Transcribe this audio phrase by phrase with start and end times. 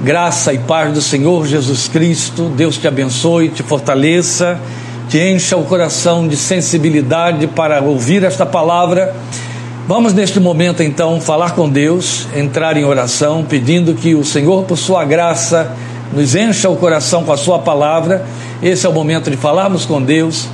[0.00, 4.56] Graça e paz do Senhor Jesus Cristo, Deus te abençoe, te fortaleça,
[5.08, 9.12] te encha o coração de sensibilidade para ouvir esta palavra.
[9.88, 14.78] Vamos neste momento então falar com Deus, entrar em oração, pedindo que o Senhor, por
[14.78, 15.72] sua graça,
[16.12, 18.24] nos encha o coração com a sua palavra.
[18.62, 20.46] Esse é o momento de falarmos com Deus,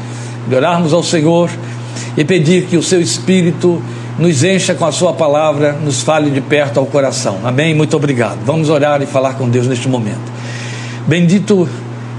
[0.49, 1.51] de orarmos ao Senhor
[2.17, 3.83] e pedir que o seu Espírito
[4.19, 7.39] nos encha com a Sua palavra, nos fale de perto ao coração.
[7.45, 7.75] Amém?
[7.75, 8.39] Muito obrigado.
[8.45, 10.33] Vamos orar e falar com Deus neste momento.
[11.07, 11.69] Bendito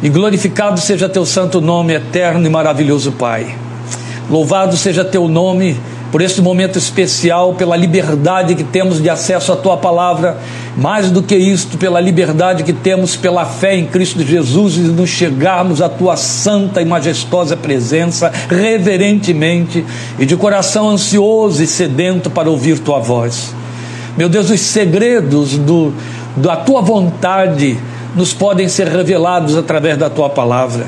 [0.03, 3.55] e glorificado seja Teu santo nome, eterno e maravilhoso Pai.
[4.29, 5.77] Louvado seja Teu nome
[6.11, 10.37] por este momento especial, pela liberdade que temos de acesso à tua palavra,
[10.77, 15.09] mais do que isto, pela liberdade que temos pela fé em Cristo Jesus e nos
[15.09, 19.85] chegarmos à tua santa e majestosa presença, reverentemente
[20.19, 23.53] e de coração ansioso e sedento para ouvir tua voz.
[24.17, 25.93] Meu Deus, os segredos do,
[26.35, 27.77] da tua vontade
[28.15, 30.85] nos podem ser revelados através da tua palavra.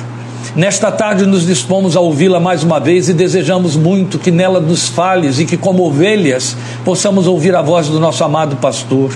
[0.56, 4.88] Nesta tarde nos dispomos a ouvi-la mais uma vez e desejamos muito que nela nos
[4.88, 9.12] fales e que, como ovelhas, possamos ouvir a voz do nosso amado pastor.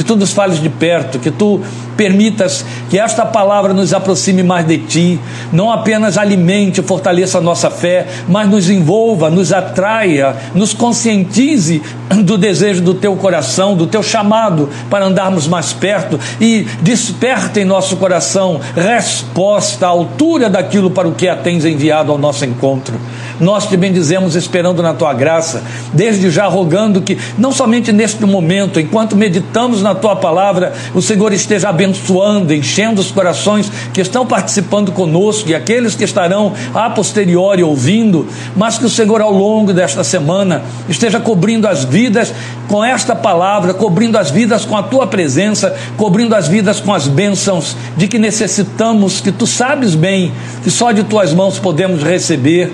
[0.00, 1.60] Que tu nos fales de perto, que tu
[1.94, 5.20] permitas que esta palavra nos aproxime mais de ti,
[5.52, 11.82] não apenas alimente fortaleça a nossa fé, mas nos envolva, nos atraia, nos conscientize
[12.24, 17.66] do desejo do teu coração, do teu chamado para andarmos mais perto e desperta em
[17.66, 22.98] nosso coração resposta à altura daquilo para o que a tens enviado ao nosso encontro.
[23.40, 25.62] Nós te bendizemos esperando na tua graça,
[25.94, 31.32] desde já rogando que, não somente neste momento, enquanto meditamos na tua palavra, o Senhor
[31.32, 37.62] esteja abençoando, enchendo os corações que estão participando conosco e aqueles que estarão a posteriori
[37.62, 42.34] ouvindo, mas que o Senhor, ao longo desta semana, esteja cobrindo as vidas
[42.68, 47.08] com esta palavra, cobrindo as vidas com a tua presença, cobrindo as vidas com as
[47.08, 50.32] bênçãos de que necessitamos, que tu sabes bem
[50.62, 52.70] que só de tuas mãos podemos receber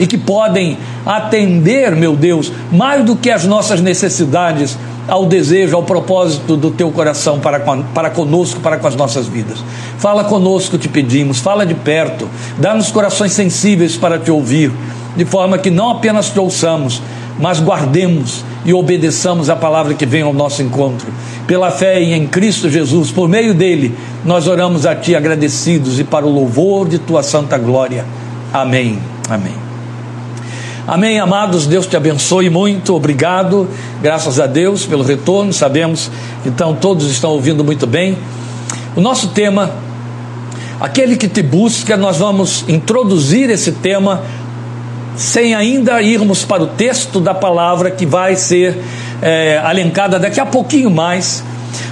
[0.00, 5.82] e que podem atender, meu Deus, mais do que as nossas necessidades, ao desejo, ao
[5.82, 9.62] propósito do teu coração para, para conosco, para com as nossas vidas.
[9.98, 14.72] Fala conosco, te pedimos, fala de perto, dá-nos corações sensíveis para te ouvir,
[15.16, 17.02] de forma que não apenas te ouçamos,
[17.38, 21.08] mas guardemos e obedeçamos a palavra que vem ao nosso encontro.
[21.46, 23.94] Pela fé em Cristo Jesus, por meio dele,
[24.24, 28.04] nós oramos a ti agradecidos e para o louvor de tua santa glória.
[28.52, 28.98] Amém.
[29.28, 29.69] Amém.
[30.90, 31.68] Amém, amados.
[31.68, 32.96] Deus te abençoe muito.
[32.96, 33.68] Obrigado.
[34.02, 35.52] Graças a Deus pelo retorno.
[35.52, 36.10] Sabemos
[36.42, 38.18] que então todos estão ouvindo muito bem.
[38.96, 39.70] O nosso tema,
[40.80, 44.22] aquele que te busca, nós vamos introduzir esse tema
[45.14, 48.76] sem ainda irmos para o texto da palavra que vai ser
[49.22, 51.44] é, alencada daqui a pouquinho mais.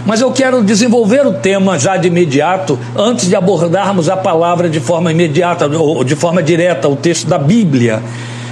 [0.05, 4.81] Mas eu quero desenvolver o tema já de imediato, antes de abordarmos a palavra de
[4.81, 8.03] forma imediata, ou de forma direta, o texto da Bíblia.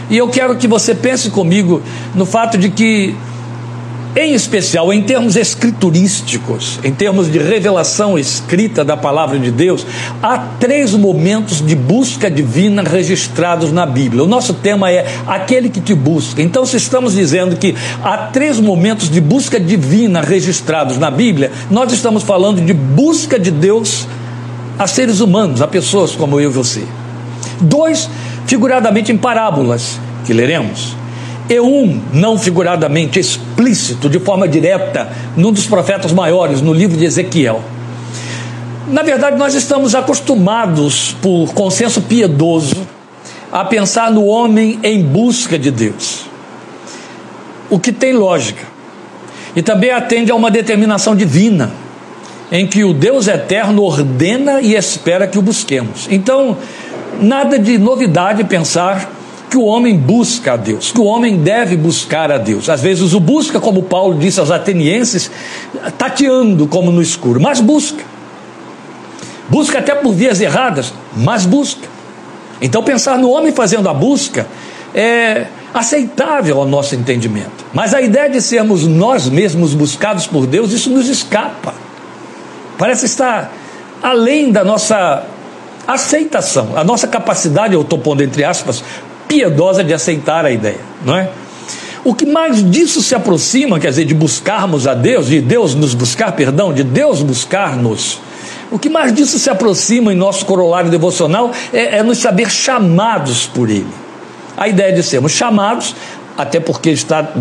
[0.09, 1.83] E eu quero que você pense comigo
[2.15, 3.15] no fato de que,
[4.15, 9.85] em especial em termos escriturísticos, em termos de revelação escrita da palavra de Deus,
[10.23, 14.23] há três momentos de busca divina registrados na Bíblia.
[14.23, 16.41] O nosso tema é aquele que te busca.
[16.41, 21.93] Então, se estamos dizendo que há três momentos de busca divina registrados na Bíblia, nós
[21.93, 24.07] estamos falando de busca de Deus
[24.79, 26.85] a seres humanos, a pessoas como eu e você.
[27.61, 28.09] Dois
[28.47, 30.97] figuradamente em parábolas, que leremos,
[31.49, 37.05] e um, não figuradamente, explícito, de forma direta, num dos profetas maiores, no livro de
[37.05, 37.63] Ezequiel.
[38.89, 42.87] Na verdade, nós estamos acostumados, por consenso piedoso,
[43.53, 46.27] a pensar no homem em busca de Deus,
[47.71, 48.65] o que tem lógica,
[49.55, 51.71] e também atende a uma determinação divina,
[52.51, 56.07] em que o Deus eterno ordena e espera que o busquemos.
[56.11, 56.57] Então,
[57.21, 59.11] nada de novidade pensar
[59.49, 62.69] que o homem busca a Deus, que o homem deve buscar a Deus.
[62.69, 65.31] Às vezes o busca, como Paulo disse aos atenienses,
[65.97, 68.05] tateando como no escuro, mas busca.
[69.49, 71.89] Busca até por vias erradas, mas busca.
[72.61, 74.47] Então pensar no homem fazendo a busca
[74.95, 77.65] é aceitável ao nosso entendimento.
[77.73, 81.75] Mas a ideia de sermos nós mesmos buscados por Deus, isso nos escapa.
[82.79, 83.53] Parece estar
[84.03, 85.25] além da nossa
[85.87, 88.83] aceitação, a nossa capacidade, eu estou pondo entre aspas,
[89.29, 91.29] piedosa de aceitar a ideia, não é?
[92.05, 95.93] O que mais disso se aproxima, quer dizer, de buscarmos a Deus, de Deus nos
[95.93, 98.21] buscar, perdão, de Deus buscar-nos,
[98.71, 103.47] o que mais disso se aproxima em nosso corolário devocional é, é nos saber chamados
[103.47, 103.87] por Ele.
[104.57, 105.95] A ideia de sermos chamados
[106.37, 107.33] até porque está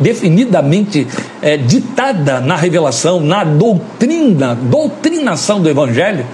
[0.00, 1.06] definidamente
[1.40, 6.26] é, ditada na revelação, na doutrina, doutrinação do Evangelho,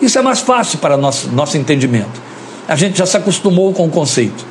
[0.00, 2.20] isso é mais fácil para nosso, nosso entendimento.
[2.68, 4.44] A gente já se acostumou com o conceito.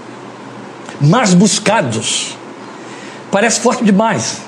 [1.01, 2.37] Mas buscados,
[3.31, 4.41] parece forte demais.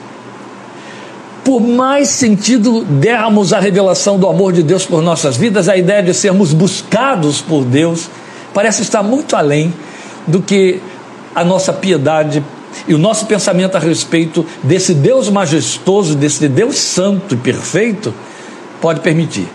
[1.43, 6.03] Por mais sentido dermos a revelação do amor de Deus por nossas vidas, a ideia
[6.03, 8.09] de sermos buscados por Deus
[8.53, 9.73] parece estar muito além
[10.25, 10.81] do que
[11.35, 12.43] a nossa piedade
[12.87, 18.13] e o nosso pensamento a respeito desse Deus majestoso, desse Deus santo e perfeito,
[18.81, 19.47] pode permitir.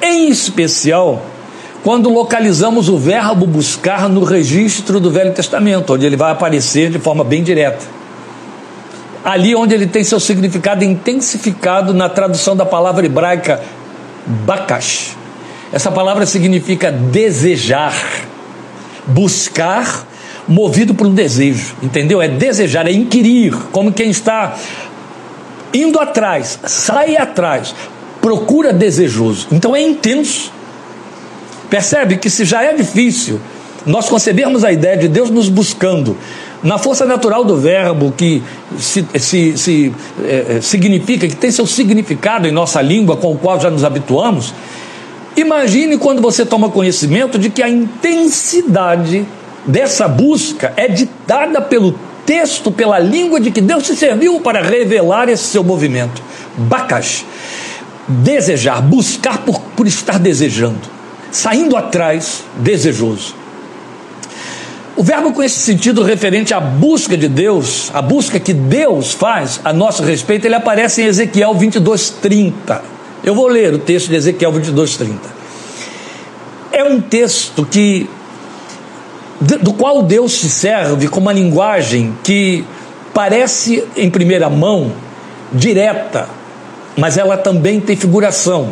[0.00, 1.22] Em especial,
[1.82, 6.98] quando localizamos o verbo buscar no registro do Velho Testamento, onde ele vai aparecer de
[6.98, 7.84] forma bem direta.
[9.24, 13.60] Ali onde ele tem seu significado intensificado na tradução da palavra hebraica
[14.26, 15.16] bakash.
[15.72, 17.94] Essa palavra significa desejar,
[19.06, 20.06] buscar
[20.46, 22.22] movido por um desejo, entendeu?
[22.22, 24.56] É desejar, é inquirir, como quem está
[25.74, 27.74] indo atrás, sai atrás,
[28.28, 29.48] procura desejoso.
[29.50, 30.52] Então é intenso.
[31.70, 33.40] Percebe que se já é difícil
[33.86, 36.14] nós concebermos a ideia de Deus nos buscando
[36.62, 38.42] na força natural do verbo que
[38.78, 39.92] se, se, se
[40.26, 44.52] é, significa, que tem seu significado em nossa língua, com o qual já nos habituamos,
[45.34, 49.24] imagine quando você toma conhecimento de que a intensidade
[49.66, 55.30] dessa busca é ditada pelo texto, pela língua de que Deus se serviu para revelar
[55.30, 56.22] esse seu movimento.
[56.58, 57.24] Bacas.
[58.08, 60.80] Desejar, buscar por, por estar desejando,
[61.30, 63.34] saindo atrás, desejoso.
[64.96, 69.60] O verbo com esse sentido referente à busca de Deus, a busca que Deus faz
[69.62, 72.82] a nosso respeito, ele aparece em Ezequiel 22:30.
[73.22, 75.38] Eu vou ler o texto de Ezequiel 22:30.
[76.72, 78.08] É um texto que
[79.40, 82.64] do qual Deus se serve com uma linguagem que
[83.14, 84.92] parece em primeira mão
[85.52, 86.28] direta,
[86.98, 88.70] mas ela também tem figuração.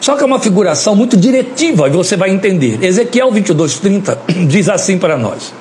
[0.00, 2.82] Só que é uma figuração muito diretiva, e você vai entender.
[2.82, 4.18] Ezequiel 22:30
[4.48, 5.52] diz assim para nós: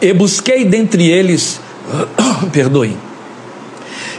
[0.00, 1.60] E busquei dentre eles,
[2.52, 2.96] perdoem.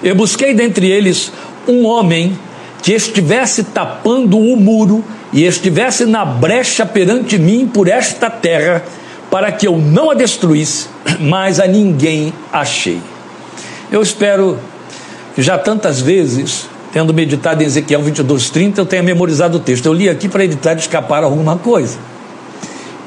[0.04, 1.31] Eu busquei dentre eles
[1.66, 2.38] um homem
[2.81, 5.01] que estivesse tapando o muro
[5.31, 8.84] e estivesse na brecha perante mim por esta terra,
[9.31, 10.88] para que eu não a destruísse,
[11.22, 13.00] mas a ninguém achei.
[13.90, 14.60] Eu espero
[15.35, 19.85] que já tantas vezes, tendo meditado em Ezequiel 22:30, eu tenha memorizado o texto.
[19.85, 21.97] Eu li aqui para evitar de escapar alguma coisa.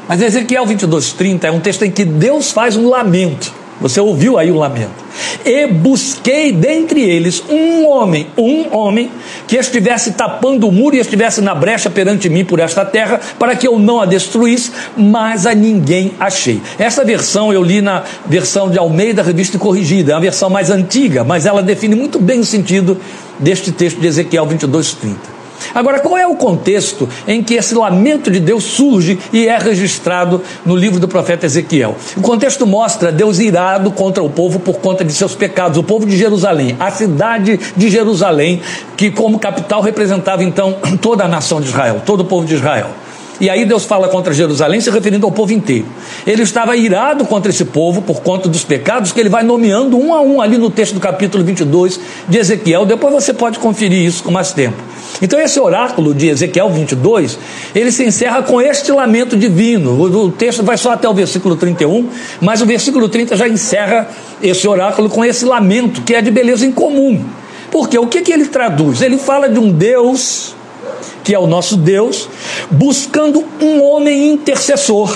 [0.09, 3.53] Mas Ezequiel 22:30 é um texto em que Deus faz um lamento.
[3.81, 5.05] Você ouviu aí o lamento.
[5.45, 9.11] E busquei dentre eles um homem, um homem,
[9.47, 13.55] que estivesse tapando o muro e estivesse na brecha perante mim por esta terra, para
[13.55, 16.61] que eu não a destruísse, mas a ninguém achei.
[16.79, 21.23] Essa versão eu li na versão de Almeida, revista corrigida, é a versão mais antiga,
[21.23, 22.99] mas ela define muito bem o sentido
[23.39, 25.36] deste texto de Ezequiel 22, 30.
[25.75, 30.43] Agora, qual é o contexto em que esse lamento de Deus surge e é registrado
[30.65, 31.97] no livro do profeta Ezequiel?
[32.17, 36.07] O contexto mostra Deus irado contra o povo por conta de seus pecados, o povo
[36.07, 38.61] de Jerusalém, a cidade de Jerusalém,
[38.97, 43.06] que como capital representava então toda a nação de Israel, todo o povo de Israel.
[43.41, 45.87] E aí Deus fala contra Jerusalém, se referindo ao povo inteiro.
[46.27, 50.15] Ele estava irado contra esse povo por conta dos pecados que ele vai nomeando um
[50.15, 52.87] a um ali no texto do capítulo 22 de Ezequiel.
[52.87, 54.77] Depois você pode conferir isso com mais tempo.
[55.21, 57.39] Então esse oráculo de Ezequiel 22,
[57.75, 60.01] ele se encerra com este lamento divino.
[60.01, 62.09] O, texto vai só até o versículo 31,
[62.41, 64.09] mas o versículo 30 já encerra
[64.43, 67.25] esse oráculo com esse lamento que é de beleza incomum.
[67.71, 69.03] Porque o que, que ele traduz?
[69.03, 70.55] Ele fala de um Deus
[71.23, 72.29] que é o nosso Deus,
[72.71, 75.15] buscando um homem intercessor.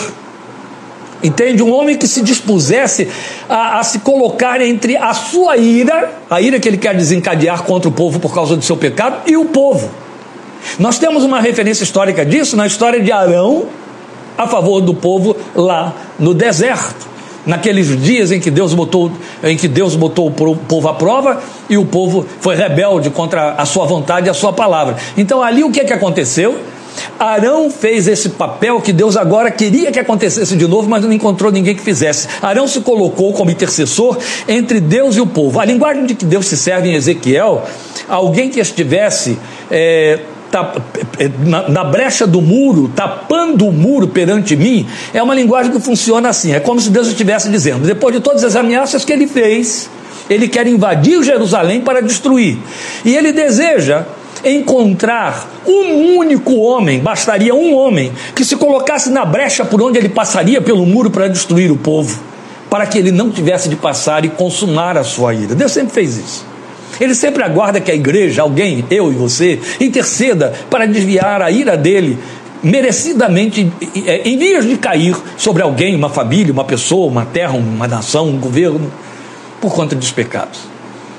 [1.23, 1.63] Entende?
[1.63, 3.09] Um homem que se dispusesse
[3.49, 7.89] a, a, se colocar entre a sua ira, a ira que ele quer desencadear contra
[7.89, 9.91] o povo por causa do seu pecado, e o povo.
[10.79, 13.67] Nós temos uma referência histórica disso na história de Arão
[14.37, 17.10] a favor do povo lá no deserto
[17.51, 19.11] naqueles dias em que Deus botou,
[19.43, 23.67] em que Deus botou o povo à prova e o povo foi rebelde contra a
[23.67, 24.97] sua vontade e a sua palavra.
[25.17, 26.57] Então ali o que é que aconteceu?
[27.19, 31.51] Arão fez esse papel que Deus agora queria que acontecesse de novo, mas não encontrou
[31.51, 32.29] ninguém que fizesse.
[32.41, 34.17] Arão se colocou como intercessor
[34.49, 35.61] entre Deus e o povo.
[35.61, 37.63] A linguagem de que Deus se serve em Ezequiel,
[38.09, 39.39] alguém que estivesse
[39.71, 40.21] é,
[41.47, 46.29] na, na brecha do muro, tapando o muro perante mim, é uma linguagem que funciona
[46.29, 46.53] assim.
[46.53, 49.89] É como se Deus estivesse dizendo: depois de todas as ameaças que ele fez,
[50.29, 52.59] ele quer invadir Jerusalém para destruir.
[53.05, 54.05] E ele deseja
[54.45, 60.09] encontrar um único homem, bastaria um homem, que se colocasse na brecha por onde ele
[60.09, 62.31] passaria pelo muro para destruir o povo.
[62.71, 65.57] para que ele não tivesse de passar e consumar a sua ira.
[65.57, 66.50] Deus sempre fez isso.
[67.01, 71.77] Ele sempre aguarda que a igreja, alguém, eu e você, interceda para desviar a ira
[71.77, 72.19] dele,
[72.63, 73.73] merecidamente,
[74.07, 78.29] é, em vias de cair sobre alguém, uma família, uma pessoa, uma terra, uma nação,
[78.29, 78.93] um governo,
[79.61, 80.61] por conta dos pecados.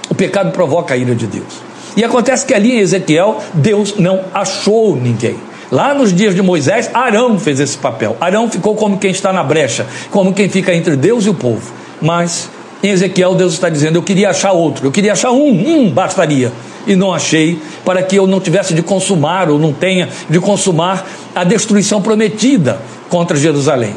[0.09, 1.61] O pecado provoca a ira de Deus.
[1.95, 5.35] E acontece que ali em Ezequiel, Deus não achou ninguém.
[5.71, 8.17] Lá nos dias de Moisés, Arão fez esse papel.
[8.19, 11.71] Arão ficou como quem está na brecha, como quem fica entre Deus e o povo.
[12.01, 12.49] Mas
[12.83, 16.51] em Ezequiel, Deus está dizendo: Eu queria achar outro, eu queria achar um, um bastaria.
[16.87, 21.07] E não achei, para que eu não tivesse de consumar, ou não tenha de consumar
[21.35, 23.95] a destruição prometida contra Jerusalém.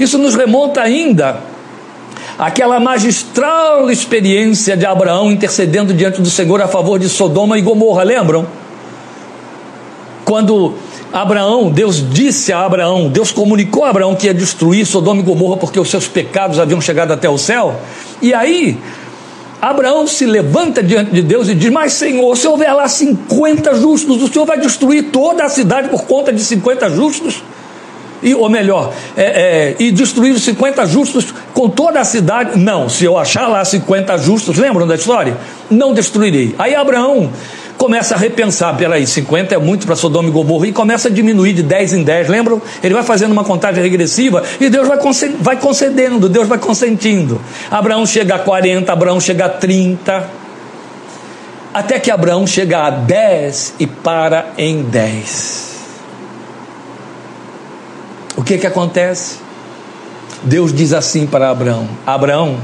[0.00, 1.40] Isso nos remonta ainda
[2.38, 8.02] àquela magistral experiência de Abraão intercedendo diante do Senhor a favor de Sodoma e Gomorra,
[8.02, 8.46] lembram?
[10.24, 10.74] Quando
[11.12, 15.58] Abraão, Deus disse a Abraão, Deus comunicou a Abraão que ia destruir Sodoma e Gomorra
[15.58, 17.78] porque os seus pecados haviam chegado até o céu.
[18.22, 18.78] E aí,
[19.60, 24.22] Abraão se levanta diante de Deus e diz: Mas Senhor, se houver lá 50 justos,
[24.22, 27.44] o Senhor vai destruir toda a cidade por conta de 50 justos?
[28.22, 32.58] E, ou melhor, é, é, e destruir os 50 justos com toda a cidade?
[32.58, 35.36] Não, se eu achar lá 50 justos, lembram da história?
[35.68, 36.54] Não destruirei.
[36.58, 37.30] Aí Abraão
[37.76, 41.52] começa a repensar, peraí, 50 é muito para Sodoma e Gomorra, e começa a diminuir
[41.52, 42.62] de 10 em 10, lembram?
[42.82, 44.98] Ele vai fazendo uma contagem regressiva e Deus vai,
[45.40, 47.40] vai concedendo, Deus vai consentindo.
[47.70, 50.30] Abraão chega a 40, Abraão chega a 30,
[51.74, 55.72] até que Abraão chega a 10 e para em 10.
[58.36, 59.38] O que que acontece?
[60.42, 62.58] Deus diz assim para Abraão: Abraão,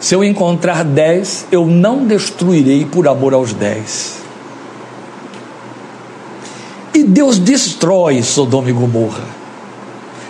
[0.00, 4.19] se eu encontrar 10, eu não destruirei por amor aos 10.
[6.92, 9.24] E Deus destrói Sodoma e Gomorra,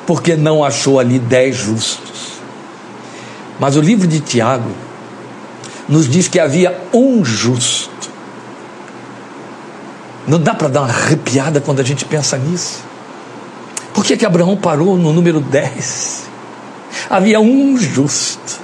[0.07, 2.41] porque não achou ali dez justos.
[3.59, 4.71] Mas o livro de Tiago
[5.89, 7.91] nos diz que havia um justo.
[10.27, 12.85] Não dá para dar uma arrepiada quando a gente pensa nisso.
[13.93, 16.29] Por que, que Abraão parou no número 10?
[17.09, 18.61] Havia um justo.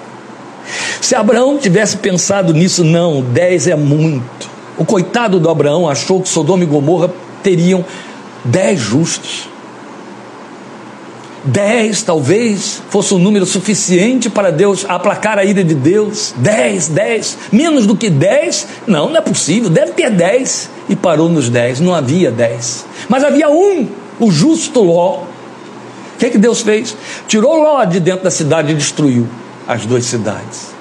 [1.00, 4.48] Se Abraão tivesse pensado nisso, não, 10 é muito.
[4.78, 7.10] O coitado do Abraão achou que Sodoma e Gomorra
[7.46, 7.84] teriam
[8.44, 9.48] dez justos.
[11.44, 16.34] Dez, talvez, fosse um número suficiente para Deus aplacar a ira de Deus.
[16.38, 17.38] Dez, dez.
[17.52, 18.66] Menos do que dez?
[18.84, 19.70] Não, não é possível.
[19.70, 20.68] Deve ter dez.
[20.88, 21.78] E parou nos dez.
[21.78, 22.84] Não havia dez.
[23.08, 23.86] Mas havia um,
[24.18, 25.18] o justo Ló.
[25.20, 26.96] O que, é que Deus fez?
[27.28, 29.28] Tirou Ló de dentro da cidade e destruiu
[29.68, 30.74] as duas cidades.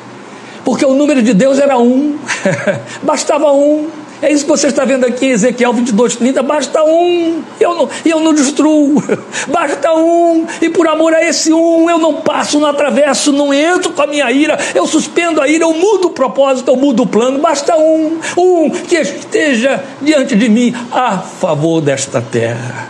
[0.63, 2.17] Porque o número de Deus era um.
[3.03, 3.87] Bastava um.
[4.21, 6.41] É isso que você está vendo aqui em Ezequiel 22, 30.
[6.43, 9.03] Basta um, eu não, eu não destruo.
[9.47, 13.91] Basta um, e por amor a esse um, eu não passo, não atravesso, não entro
[13.91, 17.07] com a minha ira, eu suspendo a ira, eu mudo o propósito, eu mudo o
[17.07, 17.39] plano.
[17.39, 22.89] Basta um, um que esteja diante de mim a favor desta terra.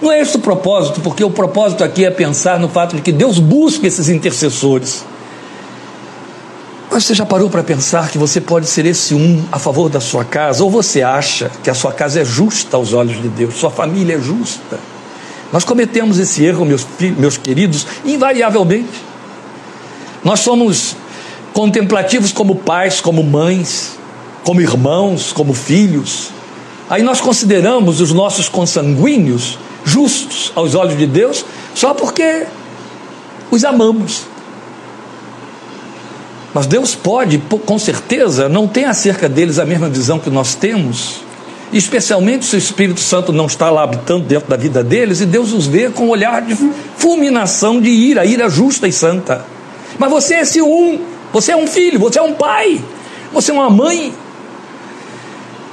[0.00, 3.12] Não é esse o propósito, porque o propósito aqui é pensar no fato de que
[3.12, 5.04] Deus busca esses intercessores.
[6.92, 9.98] Mas você já parou para pensar que você pode ser esse um a favor da
[9.98, 10.62] sua casa?
[10.62, 14.16] Ou você acha que a sua casa é justa aos olhos de Deus, sua família
[14.16, 14.78] é justa?
[15.50, 18.90] Nós cometemos esse erro, meus, meus queridos, invariavelmente.
[20.22, 20.94] Nós somos
[21.54, 23.98] contemplativos como pais, como mães,
[24.44, 26.28] como irmãos, como filhos.
[26.90, 31.42] Aí nós consideramos os nossos consanguíneos justos aos olhos de Deus
[31.74, 32.44] só porque
[33.50, 34.31] os amamos.
[36.54, 41.22] Mas Deus pode, com certeza, não tem acerca deles a mesma visão que nós temos,
[41.72, 45.52] especialmente se o Espírito Santo não está lá habitando dentro da vida deles e Deus
[45.52, 46.54] os vê com um olhar de
[46.98, 49.44] fulminação de ira, ira justa e santa.
[49.98, 51.00] Mas você é esse um,
[51.32, 52.82] você é um filho, você é um pai,
[53.32, 54.12] você é uma mãe.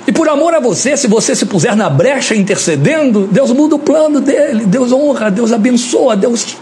[0.08, 3.80] E por amor a você, se você se puser na brecha intercedendo, Deus muda o
[3.80, 6.58] plano dele, Deus honra, Deus abençoa, Deus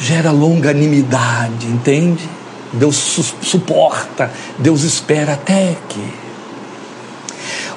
[0.00, 2.28] gera longanimidade, entende?
[2.72, 6.26] Deus su suporta, Deus espera até que.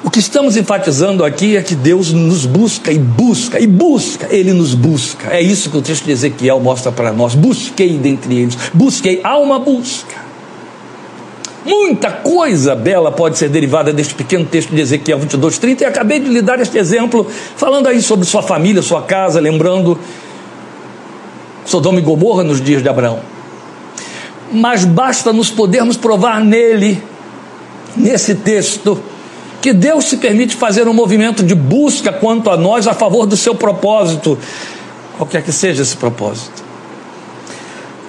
[0.02, 4.52] O que estamos enfatizando aqui é que Deus nos busca e busca e busca, Ele
[4.52, 5.28] nos busca.
[5.30, 7.34] É isso que o texto de Ezequiel mostra para nós.
[7.34, 10.30] Busquei dentre eles, busquei, há uma busca.
[11.64, 16.18] Muita coisa bela pode ser derivada deste pequeno texto de Ezequiel 22, 30, e acabei
[16.18, 19.98] de lhe dar este exemplo, falando aí sobre sua família, sua casa, lembrando
[21.70, 23.20] Sodoma e Gomorra nos dias de Abraão.
[24.52, 27.00] Mas basta nos podermos provar nele,
[27.96, 29.00] nesse texto,
[29.60, 33.36] que Deus se permite fazer um movimento de busca quanto a nós a favor do
[33.36, 34.36] seu propósito,
[35.16, 36.64] qualquer que seja esse propósito.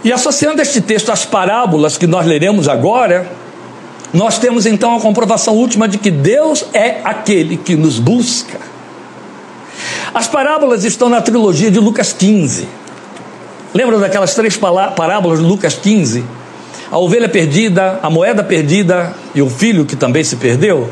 [0.04, 3.32] E associando este texto às parábolas que nós leremos agora,
[4.12, 8.60] nós temos então a comprovação última de que Deus é aquele que nos busca.
[10.14, 12.81] As parábolas estão na trilogia de Lucas 15.
[13.74, 16.24] Lembram daquelas três parábolas de Lucas 15?
[16.92, 20.90] A ovelha perdida, a moeda perdida e o filho que também se perdeu?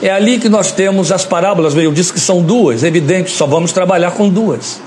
[0.00, 1.74] É ali que nós temos as parábolas.
[1.74, 4.80] Eu disse que são duas, evidente, só vamos trabalhar com duas.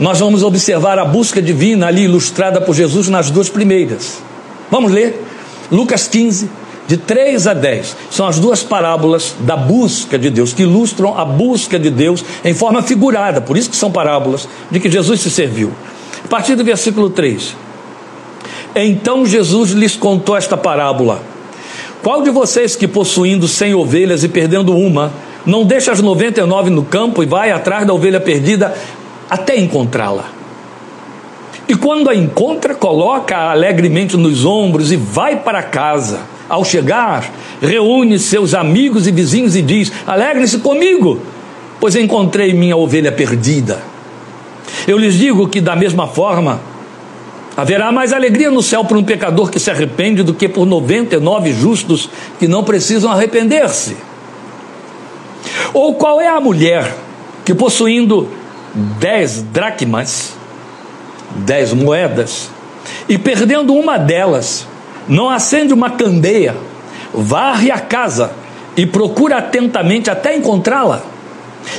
[0.00, 4.18] Nós vamos observar a busca divina ali ilustrada por Jesus nas duas primeiras.
[4.68, 5.22] Vamos ler
[5.70, 6.50] Lucas 15,
[6.86, 7.96] de 3 a 10.
[8.10, 12.54] São as duas parábolas da busca de Deus, que ilustram a busca de Deus em
[12.54, 15.72] forma figurada, por isso que são parábolas de que Jesus se serviu.
[16.24, 17.56] A partir do versículo 3.
[18.74, 21.22] Então Jesus lhes contou esta parábola.
[22.02, 25.12] Qual de vocês que possuindo cem ovelhas e perdendo uma,
[25.44, 28.74] não deixa as noventa e nove no campo e vai atrás da ovelha perdida
[29.28, 30.26] até encontrá-la.
[31.68, 36.20] E quando a encontra, coloca-a alegremente nos ombros e vai para casa.
[36.52, 37.32] Ao chegar,
[37.62, 41.18] reúne seus amigos e vizinhos e diz: Alegrem-se comigo,
[41.80, 43.80] pois encontrei minha ovelha perdida.
[44.86, 46.60] Eu lhes digo que, da mesma forma,
[47.56, 51.54] haverá mais alegria no céu por um pecador que se arrepende do que por 99
[51.54, 53.96] justos que não precisam arrepender-se.
[55.72, 56.94] Ou qual é a mulher
[57.46, 58.28] que, possuindo
[59.00, 60.34] dez dracmas,
[61.34, 62.50] dez moedas,
[63.08, 64.66] e perdendo uma delas,
[65.08, 66.54] não acende uma candeia,
[67.12, 68.32] varre a casa
[68.76, 71.02] e procura atentamente até encontrá-la.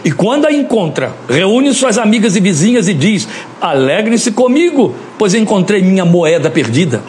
[0.03, 3.27] E quando a encontra, reúne suas amigas e vizinhas e diz:
[3.60, 7.01] Alegrem-se comigo, pois encontrei minha moeda perdida.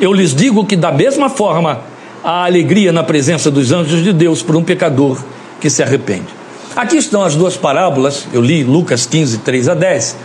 [0.00, 1.80] Eu lhes digo que, da mesma forma,
[2.22, 5.22] há alegria na presença dos anjos de Deus por um pecador
[5.60, 6.26] que se arrepende.
[6.74, 10.16] Aqui estão as duas parábolas, eu li Lucas 15, 3 a 10,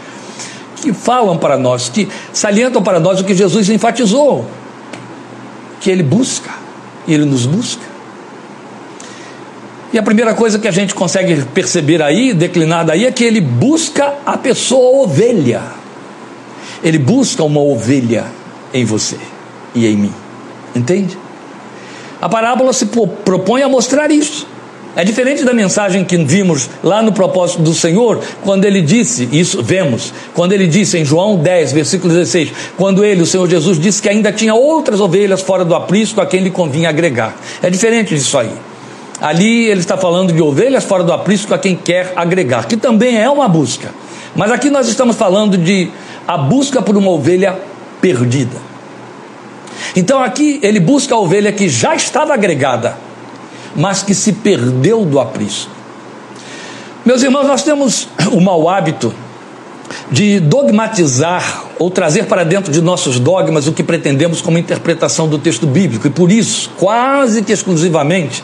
[0.82, 4.46] que falam para nós, que salientam para nós o que Jesus enfatizou,
[5.80, 6.52] que Ele busca,
[7.08, 7.84] e Ele nos busca.
[9.92, 13.42] E a primeira coisa que a gente consegue perceber aí, declinada aí, é que Ele
[13.42, 15.62] busca a pessoa ovelha.
[16.84, 18.26] Ele busca uma ovelha
[18.74, 19.18] em você
[19.74, 20.14] e em mim.
[20.76, 21.18] Entende?
[22.22, 24.48] A parábola se propõe a mostrar isso.
[24.96, 29.62] É diferente da mensagem que vimos lá no propósito do Senhor, quando ele disse, isso
[29.62, 34.02] vemos, quando ele disse em João 10, versículo 16, quando ele, o Senhor Jesus, disse
[34.02, 37.36] que ainda tinha outras ovelhas fora do aprisco a quem lhe convinha agregar.
[37.62, 38.52] É diferente disso aí.
[39.22, 43.18] Ali ele está falando de ovelhas fora do aprisco a quem quer agregar, que também
[43.18, 43.94] é uma busca.
[44.36, 45.92] Mas aqui nós estamos falando de
[46.28, 47.60] a busca por uma ovelha
[48.02, 48.58] perdida.
[49.96, 53.09] Então aqui ele busca a ovelha que já estava agregada
[53.76, 55.72] mas que se perdeu do aprisco.
[57.06, 59.14] Meus irmãos, nós temos o mau hábito
[60.12, 65.38] de dogmatizar ou trazer para dentro de nossos dogmas o que pretendemos como interpretação do
[65.38, 68.44] texto bíblico, e por isso, quase que exclusivamente,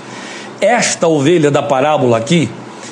[0.62, 2.50] esta ovelha da parábola aqui,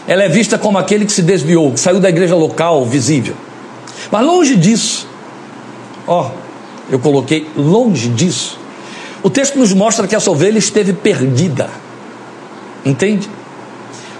[0.07, 3.35] ela é vista como aquele que se desviou, que saiu da igreja local visível.
[4.11, 5.07] Mas longe disso,
[6.05, 6.29] ó,
[6.89, 8.59] eu coloquei longe disso.
[9.21, 11.69] O texto nos mostra que essa ovelha esteve perdida.
[12.85, 13.29] Entende?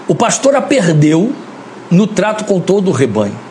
[0.06, 1.32] O pastor a perdeu
[1.90, 3.44] no trato com todo o rebanho.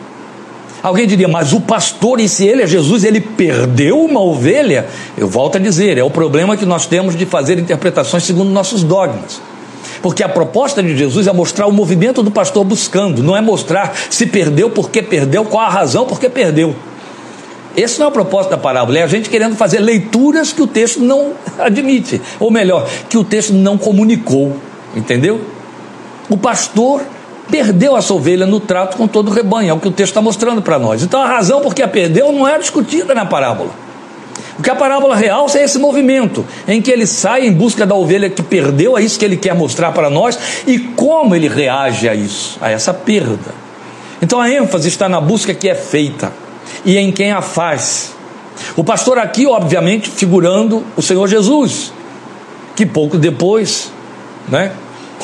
[0.82, 4.86] Alguém diria, mas o pastor, e se ele é Jesus, ele perdeu uma ovelha?
[5.16, 8.82] Eu volto a dizer, é o problema que nós temos de fazer interpretações segundo nossos
[8.82, 9.40] dogmas.
[10.02, 13.94] Porque a proposta de Jesus é mostrar o movimento do pastor buscando, não é mostrar
[14.10, 16.76] se perdeu, por que perdeu, qual a razão por que perdeu.
[17.74, 20.66] Esse não é o propósito da parábola, é a gente querendo fazer leituras que o
[20.66, 24.54] texto não admite, ou melhor, que o texto não comunicou.
[24.94, 25.40] Entendeu?
[26.28, 27.02] O pastor
[27.50, 30.10] perdeu a sua ovelha no trato com todo o rebanho, é o que o texto
[30.10, 31.02] está mostrando para nós.
[31.02, 33.70] Então a razão por que a perdeu não é discutida na parábola.
[34.58, 37.94] O que a parábola realça é esse movimento, em que ele sai em busca da
[37.94, 42.08] ovelha que perdeu, é isso que ele quer mostrar para nós, e como ele reage
[42.08, 43.52] a isso, a essa perda.
[44.22, 46.32] Então a ênfase está na busca que é feita
[46.84, 48.14] e em quem a faz.
[48.76, 51.92] O pastor aqui, obviamente, figurando o Senhor Jesus,
[52.76, 53.92] que pouco depois,
[54.48, 54.72] né,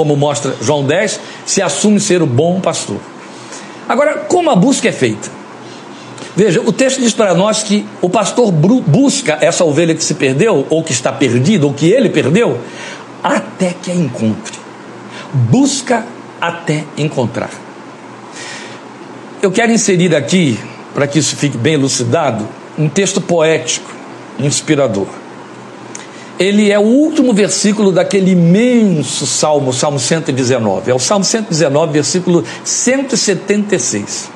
[0.01, 2.97] como mostra João 10, se assume ser o bom pastor.
[3.87, 5.29] Agora, como a busca é feita?
[6.35, 10.67] Veja, o texto diz para nós que o pastor busca essa ovelha que se perdeu,
[10.71, 12.59] ou que está perdida, ou que ele perdeu,
[13.23, 14.59] até que a encontre.
[15.35, 16.07] Busca
[16.41, 17.51] até encontrar.
[19.43, 20.59] Eu quero inserir aqui,
[20.95, 23.95] para que isso fique bem elucidado, um texto poético,
[24.39, 25.20] inspirador
[26.41, 30.91] ele é o último versículo daquele imenso salmo, Salmo 119.
[30.91, 34.31] É o Salmo 119, versículo 176.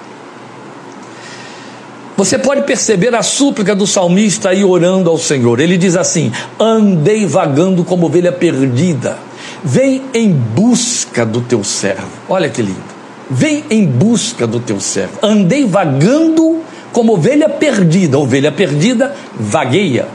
[2.15, 5.59] Você pode perceber a súplica do salmista aí orando ao Senhor.
[5.59, 9.17] Ele diz assim: Andei vagando como ovelha perdida.
[9.65, 12.07] Vem em busca do teu servo.
[12.29, 12.95] Olha que lindo.
[13.31, 15.19] Vem em busca do teu servo.
[15.23, 16.61] Andei vagando
[16.93, 18.19] como ovelha perdida.
[18.19, 20.07] Ovelha perdida vagueia.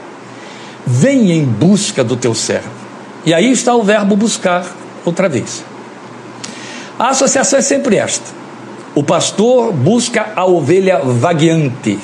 [0.92, 2.70] Vem em busca do teu servo.
[3.26, 4.66] E aí está o verbo buscar
[5.06, 5.64] outra vez.
[6.98, 8.40] A associação é sempre esta
[8.96, 11.98] o pastor busca a ovelha vagueante.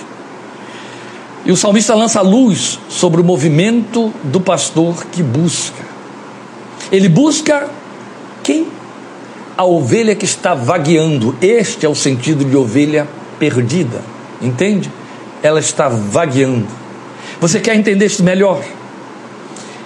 [1.45, 5.84] E o salmista lança luz sobre o movimento do pastor que busca.
[6.91, 7.69] Ele busca
[8.43, 8.67] quem?
[9.58, 11.36] A ovelha que está vagueando.
[11.41, 14.02] Este é o sentido de ovelha perdida.
[14.41, 14.91] Entende?
[15.43, 16.67] Ela está vagueando.
[17.39, 18.63] Você quer entender isso melhor?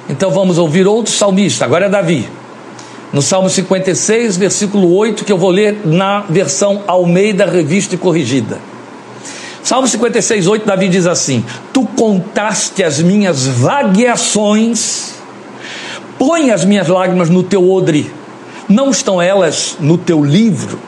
[0.09, 1.63] Então vamos ouvir outro salmista.
[1.63, 2.27] Agora é Davi
[3.11, 8.59] no Salmo 56, versículo 8, que eu vou ler na versão Almeida Revista e Corrigida.
[9.63, 11.43] Salmo 56, 8, Davi diz assim:
[11.73, 15.13] Tu contaste as minhas vagueações,
[16.17, 18.11] põe as minhas lágrimas no teu odre,
[18.67, 20.79] não estão elas no teu livro?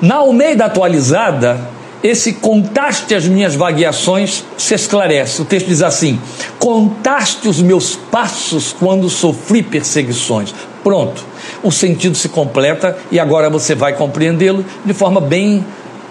[0.00, 1.60] Na Almeida atualizada,
[2.04, 5.40] esse contaste as minhas vagueações se esclarece.
[5.40, 6.20] O texto diz assim:
[6.58, 10.54] Contaste os meus passos quando sofri perseguições.
[10.82, 11.24] Pronto,
[11.62, 15.64] o sentido se completa e agora você vai compreendê-lo de forma bem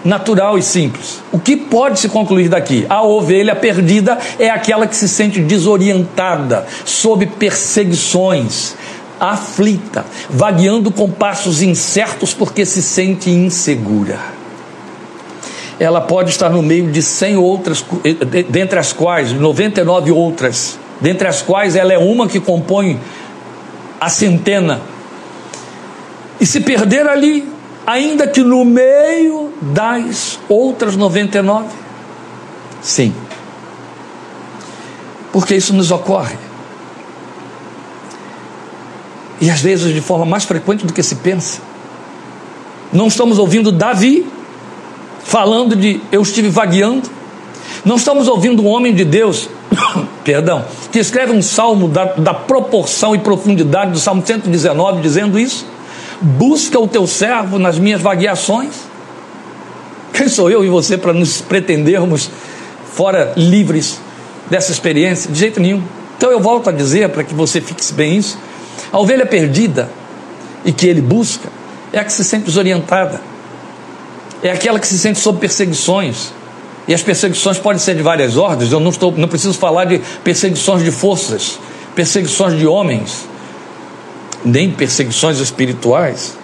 [0.04, 1.22] natural e simples.
[1.30, 2.84] O que pode se concluir daqui?
[2.90, 8.74] A ovelha perdida é aquela que se sente desorientada, sob perseguições,
[9.20, 14.43] aflita, vagueando com passos incertos porque se sente insegura.
[15.78, 17.84] Ela pode estar no meio de 100 outras,
[18.48, 23.00] dentre as quais, 99 outras, dentre as quais ela é uma que compõe
[24.00, 24.80] a centena.
[26.40, 27.48] E se perder ali,
[27.86, 31.68] ainda que no meio das outras 99?
[32.80, 33.14] Sim.
[35.32, 36.36] Porque isso nos ocorre.
[39.40, 41.60] E às vezes de forma mais frequente do que se pensa.
[42.92, 44.26] Não estamos ouvindo Davi
[45.24, 47.10] falando de eu estive vagueando.
[47.84, 49.48] Não estamos ouvindo um homem de Deus
[50.24, 55.66] perdão, que escreve um salmo da, da proporção e profundidade do Salmo 119, dizendo isso.
[56.20, 58.74] Busca o teu servo nas minhas vagueações.
[60.12, 62.30] Quem sou eu e você para nos pretendermos
[62.92, 64.00] fora livres
[64.48, 65.30] dessa experiência?
[65.30, 65.82] De jeito nenhum.
[66.16, 68.38] Então eu volto a dizer, para que você fixe bem isso:
[68.92, 69.90] a ovelha perdida
[70.64, 71.48] e que ele busca
[71.92, 73.20] é a que se sente desorientada,
[74.44, 76.30] é aquela que se sente sob perseguições,
[76.86, 80.02] e as perseguições podem ser de várias ordens, eu não, estou, não preciso falar de
[80.22, 81.58] perseguições de forças,
[81.94, 83.26] perseguições de homens,
[84.44, 86.36] nem perseguições espirituais.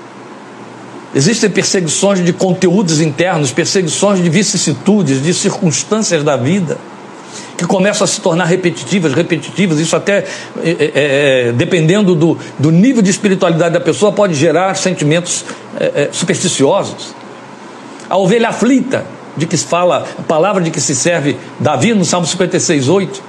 [1.14, 6.78] Existem perseguições de conteúdos internos, perseguições de vicissitudes, de circunstâncias da vida,
[7.58, 9.78] que começam a se tornar repetitivas, repetitivas.
[9.78, 10.24] Isso até,
[10.64, 15.44] é, é, é, dependendo do, do nível de espiritualidade da pessoa, pode gerar sentimentos
[15.78, 17.19] é, é supersticiosos.
[18.10, 22.04] A ovelha aflita, de que se fala, a palavra de que se serve Davi no
[22.04, 23.22] Salmo 56, 8,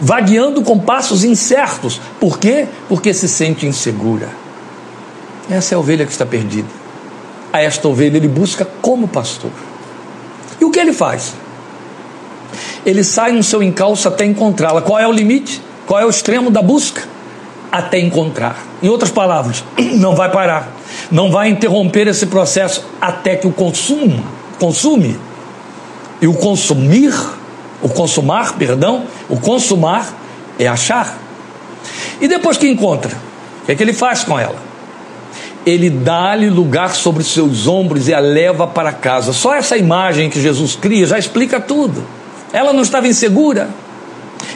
[0.00, 1.98] vagueando com passos incertos.
[2.20, 2.68] Por quê?
[2.88, 4.28] Porque se sente insegura.
[5.50, 6.68] Essa é a ovelha que está perdida.
[7.50, 9.50] A esta ovelha ele busca como pastor.
[10.60, 11.32] E o que ele faz?
[12.84, 14.82] Ele sai no seu encalço até encontrá-la.
[14.82, 15.62] Qual é o limite?
[15.86, 17.02] Qual é o extremo da busca?
[17.70, 18.56] Até encontrar.
[18.82, 19.64] Em outras palavras,
[19.96, 20.68] não vai parar.
[21.10, 24.22] Não vai interromper esse processo até que o consuma,
[24.58, 25.18] consume
[26.20, 27.14] e o consumir,
[27.82, 30.12] o consumar, perdão, o consumar
[30.58, 31.16] é achar.
[32.20, 33.12] E depois que encontra,
[33.62, 34.56] o que é que ele faz com ela?
[35.64, 39.32] Ele dá-lhe lugar sobre os seus ombros e a leva para casa.
[39.32, 42.04] Só essa imagem que Jesus cria já explica tudo.
[42.52, 43.68] Ela não estava insegura,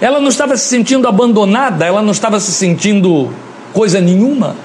[0.01, 3.33] ela não estava se sentindo abandonada, ela não estava se sentindo
[3.73, 4.57] coisa nenhuma.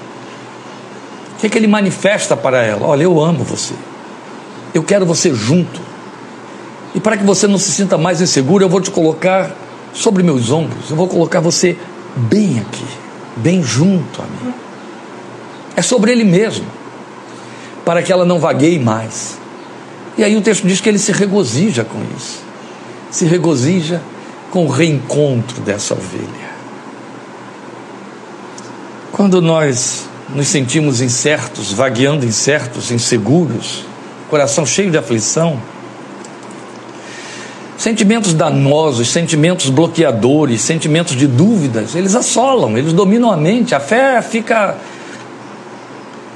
[1.36, 2.86] O que, é que ele manifesta para ela?
[2.86, 3.74] Olha, eu amo você,
[4.74, 5.80] eu quero você junto,
[6.94, 9.54] e para que você não se sinta mais inseguro, eu vou te colocar
[9.92, 11.76] sobre meus ombros, eu vou colocar você
[12.16, 12.84] bem aqui,
[13.36, 14.52] bem junto a mim.
[15.76, 16.66] É sobre ele mesmo,
[17.84, 19.38] para que ela não vagueie mais.
[20.16, 22.40] E aí o texto diz que ele se regozija com isso,
[23.10, 24.02] se regozija
[24.50, 26.48] com o reencontro dessa ovelha.
[29.12, 33.84] Quando nós nos sentimos incertos, vagueando incertos, inseguros,
[34.28, 35.60] coração cheio de aflição,
[37.78, 43.72] Sentimentos danosos, sentimentos bloqueadores, sentimentos de dúvidas, eles assolam, eles dominam a mente.
[43.72, 44.76] A fé fica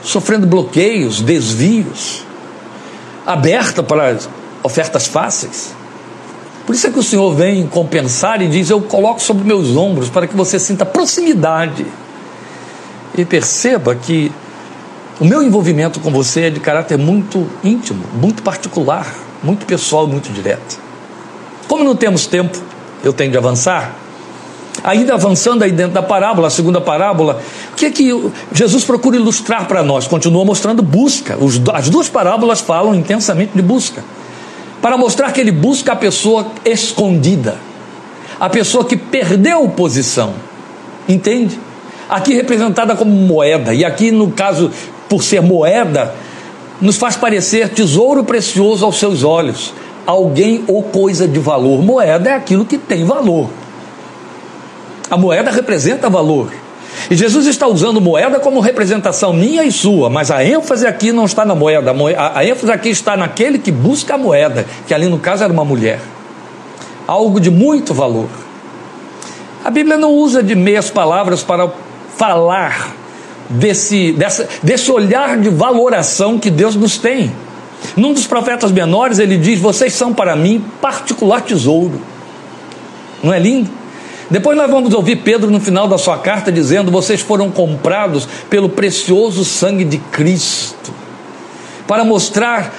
[0.05, 2.25] sofrendo bloqueios, desvios,
[3.27, 4.17] aberta para
[4.63, 5.75] ofertas fáceis.
[6.73, 10.09] Por isso é que o Senhor vem compensar e diz: Eu coloco sobre meus ombros
[10.09, 11.85] para que você sinta proximidade.
[13.15, 14.33] E perceba que
[15.21, 19.07] o meu envolvimento com você é de caráter muito íntimo, muito particular,
[19.43, 20.81] muito pessoal, muito direto.
[21.69, 22.59] Como não temos tempo,
[23.05, 23.95] eu tenho de avançar.
[24.83, 29.17] Ainda avançando aí dentro da parábola, a segunda parábola, o que é que Jesus procura
[29.17, 30.07] ilustrar para nós?
[30.07, 31.37] Continua mostrando busca.
[31.75, 34.03] as duas parábolas falam intensamente de busca.
[34.83, 37.57] Para mostrar que ele busca a pessoa escondida,
[38.39, 40.35] a pessoa que perdeu posição.
[41.09, 41.59] Entende?
[42.09, 44.73] Aqui representada como moeda, e aqui no caso,
[45.09, 46.15] por ser moeda,
[46.81, 49.73] nos faz parecer tesouro precioso aos seus olhos,
[50.05, 51.81] alguém ou coisa de valor.
[51.81, 53.49] Moeda é aquilo que tem valor.
[55.09, 56.51] A moeda representa valor.
[57.13, 61.27] E Jesus está usando moeda como representação minha e sua, mas a ênfase aqui não
[61.27, 65.19] está na moeda, a ênfase aqui está naquele que busca a moeda, que ali no
[65.19, 66.01] caso era uma mulher.
[67.07, 68.31] Algo de muito valor.
[69.63, 71.71] A Bíblia não usa de meias palavras para
[72.17, 72.95] falar
[73.51, 77.31] desse, dessa, desse olhar de valoração que Deus nos tem.
[77.95, 82.01] Num dos profetas menores, ele diz: Vocês são para mim particular tesouro.
[83.23, 83.82] Não é lindo?
[84.33, 88.71] Depois nós vamos ouvir Pedro no final da sua carta dizendo: Vocês foram comprados pelo
[88.71, 90.91] precioso sangue de Cristo,
[91.87, 92.73] para mostrar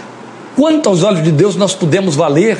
[0.55, 2.57] quanto aos olhos de Deus nós podemos valer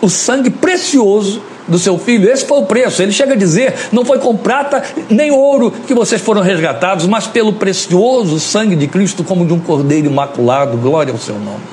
[0.00, 2.30] o sangue precioso do seu filho.
[2.30, 3.02] Esse foi o preço.
[3.02, 4.80] Ele chega a dizer: Não foi com prata
[5.10, 9.58] nem ouro que vocês foram resgatados, mas pelo precioso sangue de Cristo, como de um
[9.58, 10.76] cordeiro imaculado.
[10.76, 11.64] Glória ao seu nome.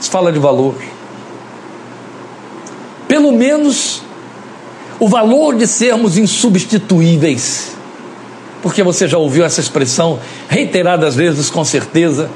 [0.00, 0.74] Isso fala de valor.
[3.06, 4.02] Pelo menos
[5.02, 7.72] o valor de sermos insubstituíveis.
[8.62, 12.30] Porque você já ouviu essa expressão reiteradas vezes, com certeza.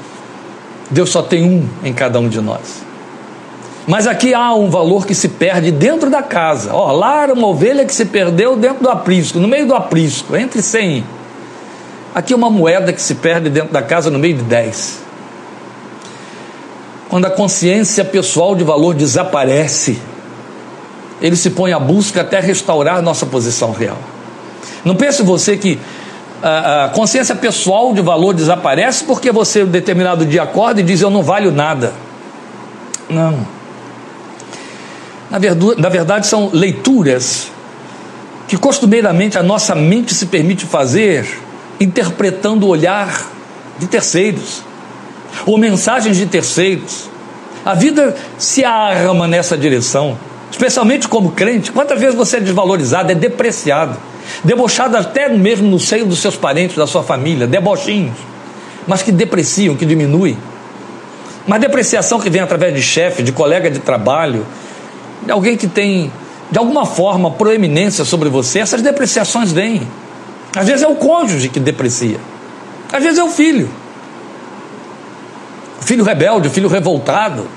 [0.91, 2.83] Deus só tem um em cada um de nós.
[3.87, 6.73] Mas aqui há um valor que se perde dentro da casa.
[6.73, 10.35] Ó, lá era uma ovelha que se perdeu dentro do aprisco, no meio do aprisco,
[10.35, 11.05] entre cem.
[12.13, 14.99] Aqui uma moeda que se perde dentro da casa no meio de dez.
[17.07, 19.97] Quando a consciência pessoal de valor desaparece,
[21.21, 23.97] ele se põe à busca até restaurar nossa posição real.
[24.85, 25.79] Não pense você que
[26.41, 31.09] a, consciência pessoal de valor desaparece porque você, um determinado dia, acorda e diz: Eu
[31.09, 31.93] não valho nada.
[33.09, 33.45] Não.
[35.29, 35.39] Na
[35.77, 37.51] na verdade, são leituras
[38.47, 41.41] que costumeiramente a nossa mente se permite fazer
[41.79, 43.29] interpretando o olhar
[43.77, 44.63] de terceiros
[45.45, 47.09] ou mensagens de terceiros.
[47.65, 50.17] A vida se arma nessa direção
[50.51, 53.97] especialmente como crente, quantas vezes você é desvalorizado, é depreciado,
[54.43, 58.17] debochado até mesmo no seio dos seus parentes, da sua família, debochinhos,
[58.87, 60.37] mas que depreciam, que diminuem.
[61.45, 64.45] Mas depreciação que vem através de chefe, de colega de trabalho,
[65.23, 66.11] de alguém que tem,
[66.51, 69.87] de alguma forma, proeminência sobre você, essas depreciações vêm.
[70.55, 72.19] Às vezes é o cônjuge que deprecia,
[72.91, 73.69] às vezes é o filho.
[75.81, 77.47] Filho rebelde, o filho revoltado,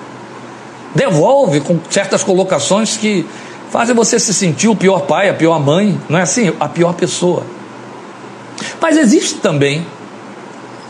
[0.95, 3.27] devolve com certas colocações que
[3.71, 6.53] fazem você se sentir o pior pai, a pior mãe, não é assim?
[6.59, 7.45] A pior pessoa.
[8.81, 9.87] Mas existe também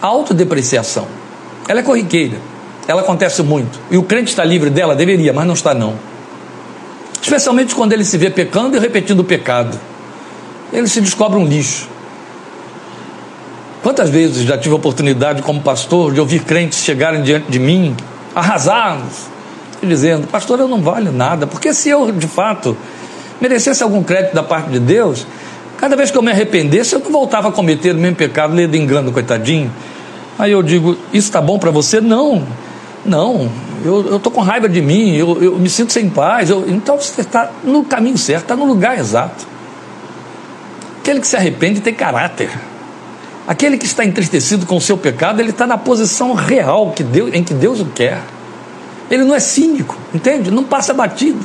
[0.00, 1.06] a autodepreciação.
[1.68, 2.38] Ela é corriqueira,
[2.88, 3.78] ela acontece muito.
[3.90, 4.94] E o crente está livre dela?
[4.94, 5.94] Deveria, mas não está não.
[7.22, 9.78] Especialmente quando ele se vê pecando e repetindo o pecado.
[10.72, 11.88] Ele se descobre um lixo.
[13.82, 17.96] Quantas vezes já tive a oportunidade, como pastor, de ouvir crentes chegarem diante de mim,
[18.34, 19.28] arrasados,
[19.82, 22.76] dizendo, pastor, eu não valho nada, porque se eu de fato
[23.40, 25.26] merecesse algum crédito da parte de Deus,
[25.78, 28.76] cada vez que eu me arrependesse, eu não voltava a cometer o mesmo pecado, lendo
[28.76, 29.72] engano, coitadinho.
[30.38, 32.00] Aí eu digo, isso está bom para você?
[32.00, 32.46] Não,
[33.04, 33.50] não,
[33.84, 36.50] eu estou com raiva de mim, eu, eu me sinto sem paz.
[36.50, 39.46] Eu, então você está no caminho certo, está no lugar exato.
[41.00, 42.50] Aquele que se arrepende tem caráter.
[43.48, 47.34] Aquele que está entristecido com o seu pecado, ele está na posição real que Deus,
[47.34, 48.20] em que Deus o quer.
[49.10, 50.50] Ele não é cínico, entende?
[50.50, 51.40] Não passa batido.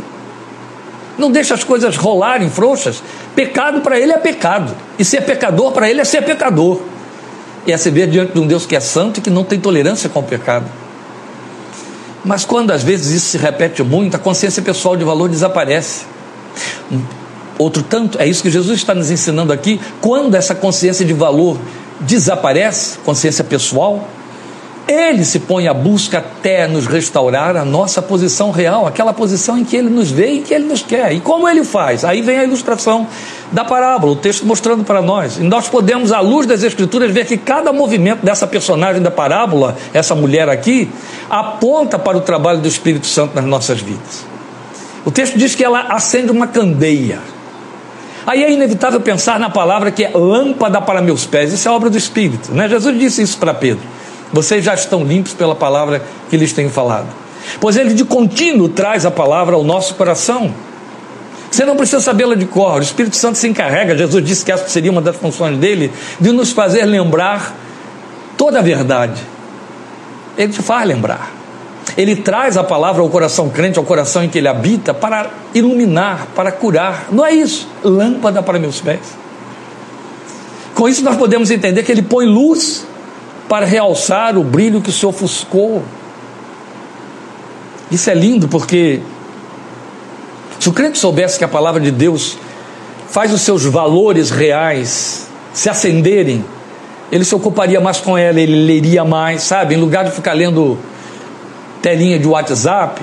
[1.18, 3.02] Não deixa as coisas rolarem frouxas.
[3.36, 4.76] Pecado para ele é pecado.
[5.00, 6.80] E ser pecador para ele é ser pecador.
[7.66, 9.60] E é se ver diante de um Deus que é santo e que não tem
[9.60, 10.66] tolerância com o pecado.
[12.24, 16.06] Mas quando às vezes isso se repete muito, a consciência pessoal de valor desaparece.
[17.58, 19.80] Outro tanto, é isso que Jesus está nos ensinando aqui.
[20.02, 21.58] Quando essa consciência de valor
[22.02, 24.08] desaparece, consciência pessoal,
[24.88, 29.64] ele se põe à busca até nos restaurar a nossa posição real, aquela posição em
[29.64, 31.12] que ele nos vê e que ele nos quer.
[31.12, 32.06] E como ele faz?
[32.06, 33.08] Aí vem a ilustração
[33.52, 35.38] da parábola, o texto mostrando para nós.
[35.38, 39.76] E nós podemos, à luz das Escrituras, ver que cada movimento dessa personagem da parábola,
[39.92, 40.90] essa mulher aqui,
[41.30, 44.26] aponta para o trabalho do Espírito Santo nas nossas vidas.
[45.04, 47.20] O texto diz que ela acende uma candeia.
[48.26, 51.54] Aí é inevitável pensar na palavra que é lâmpada para meus pés.
[51.54, 52.52] Isso é obra do Espírito.
[52.52, 52.68] Né?
[52.68, 53.95] Jesus disse isso para Pedro.
[54.32, 57.08] Vocês já estão limpos pela palavra que lhes tenho falado.
[57.60, 60.54] Pois ele de contínuo traz a palavra ao nosso coração.
[61.50, 62.80] Você não precisa sabê-la de cor.
[62.80, 66.32] O Espírito Santo se encarrega, Jesus disse que essa seria uma das funções dele, de
[66.32, 67.56] nos fazer lembrar
[68.38, 69.22] toda a verdade.
[70.38, 71.32] Ele te faz lembrar.
[71.96, 76.28] Ele traz a palavra ao coração crente, ao coração em que ele habita, para iluminar,
[76.36, 77.08] para curar.
[77.12, 77.70] Não é isso?
[77.84, 79.00] Lâmpada para meus pés.
[80.74, 82.86] Com isso, nós podemos entender que ele põe luz
[83.48, 85.84] para realçar o brilho que se ofuscou.
[87.92, 89.02] Isso é lindo porque
[90.60, 92.38] se o crente soubesse que a palavra de Deus
[93.10, 96.44] faz os seus valores reais se acenderem,
[97.12, 99.76] ele se ocuparia mais com ela, ele leria mais, sabe?
[99.76, 100.78] Em lugar de ficar lendo
[101.82, 103.02] telinha de WhatsApp,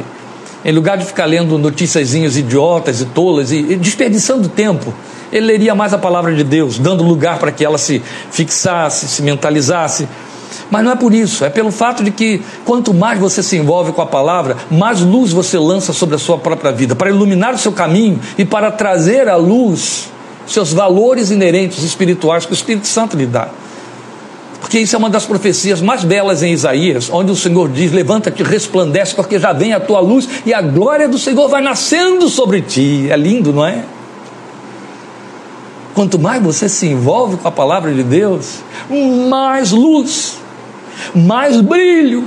[0.64, 4.92] em lugar de ficar lendo noticiazinhas idiotas e tolas e, e desperdiçando tempo,
[5.33, 9.22] ele leria mais a palavra de Deus, dando lugar para que ela se fixasse, se
[9.22, 10.07] mentalizasse.
[10.70, 13.92] Mas não é por isso, é pelo fato de que quanto mais você se envolve
[13.92, 17.58] com a palavra, mais luz você lança sobre a sua própria vida, para iluminar o
[17.58, 20.10] seu caminho e para trazer à luz
[20.46, 23.48] seus valores inerentes espirituais que o Espírito Santo lhe dá.
[24.60, 28.42] Porque isso é uma das profecias mais belas em Isaías, onde o Senhor diz: Levanta-te,
[28.42, 32.62] resplandece, porque já vem a tua luz e a glória do Senhor vai nascendo sobre
[32.62, 33.08] ti.
[33.10, 33.84] É lindo, não é?
[35.94, 38.60] Quanto mais você se envolve com a palavra de Deus,
[39.28, 40.38] mais luz,
[41.14, 42.24] mais brilho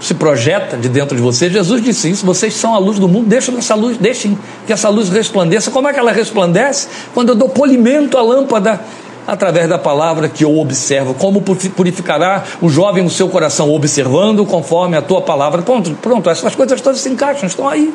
[0.00, 1.50] se projeta de dentro de você.
[1.50, 4.88] Jesus disse isso: vocês são a luz do mundo, deixem essa luz, deixem que essa
[4.88, 5.70] luz resplandeça.
[5.70, 6.88] Como é que ela resplandece?
[7.14, 8.80] Quando eu dou polimento à lâmpada
[9.26, 11.12] através da palavra que eu observo.
[11.12, 13.70] Como purificará o jovem no seu coração?
[13.70, 15.60] Observando conforme a tua palavra.
[15.60, 17.92] Pronto, pronto, essas coisas todas se encaixam, estão aí.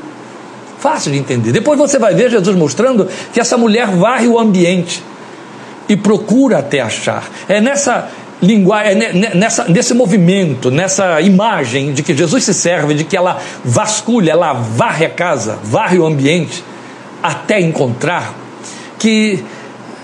[0.77, 1.51] Fácil de entender.
[1.51, 5.01] Depois você vai ver Jesus mostrando que essa mulher varre o ambiente
[5.89, 7.27] e procura até achar.
[7.49, 8.09] É nessa
[8.43, 13.39] linguagem, é nessa, nesse movimento, nessa imagem de que Jesus se serve, de que ela
[13.63, 16.63] vasculha, ela varre a casa, varre o ambiente,
[17.21, 18.35] até encontrar,
[18.99, 19.43] que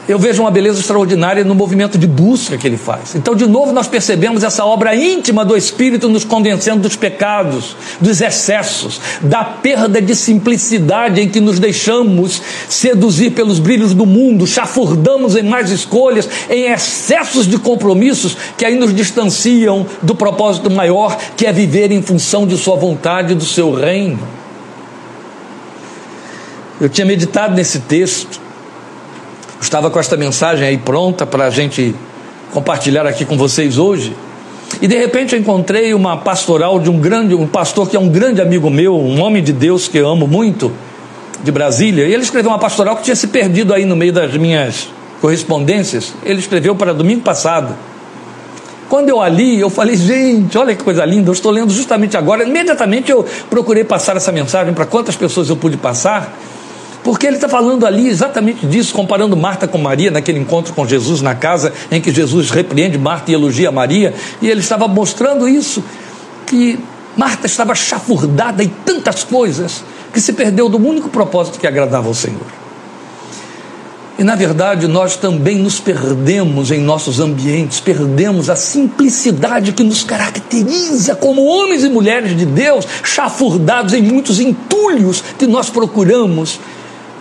[0.10, 3.14] eu vejo uma beleza extraordinária no movimento de busca que ele faz.
[3.14, 8.20] Então, de novo, nós percebemos essa obra íntima do Espírito nos convencendo dos pecados, dos
[8.20, 15.36] excessos, da perda de simplicidade em que nos deixamos seduzir pelos brilhos do mundo, chafurdamos
[15.36, 21.46] em mais escolhas, em excessos de compromissos que aí nos distanciam do propósito maior, que
[21.46, 24.18] é viver em função de Sua vontade e do seu reino.
[26.82, 28.49] Eu tinha meditado nesse texto
[29.62, 31.94] Estava com esta mensagem aí pronta para a gente
[32.52, 34.16] compartilhar aqui com vocês hoje.
[34.82, 38.08] E de repente eu encontrei uma pastoral de um grande, um pastor que é um
[38.08, 40.72] grande amigo meu, um homem de Deus que eu amo muito,
[41.44, 42.08] de Brasília.
[42.08, 44.88] E ele escreveu uma pastoral que tinha se perdido aí no meio das minhas
[45.20, 46.14] correspondências.
[46.24, 47.76] Ele escreveu para domingo passado.
[48.88, 52.44] Quando eu ali, eu falei, gente, olha que coisa linda, eu estou lendo justamente agora.
[52.44, 56.34] Imediatamente eu procurei passar essa mensagem para quantas pessoas eu pude passar.
[57.10, 61.24] Porque ele está falando ali exatamente disso, comparando Marta com Maria, naquele encontro com Jesus
[61.24, 65.84] na casa, em que Jesus repreende Marta e elogia Maria, e ele estava mostrando isso,
[66.46, 66.78] que
[67.18, 72.14] Marta estava chafurdada em tantas coisas, que se perdeu do único propósito que agradava ao
[72.14, 72.46] Senhor.
[74.20, 80.04] E na verdade nós também nos perdemos em nossos ambientes, perdemos a simplicidade que nos
[80.04, 86.60] caracteriza como homens e mulheres de Deus, chafurdados em muitos entulhos que nós procuramos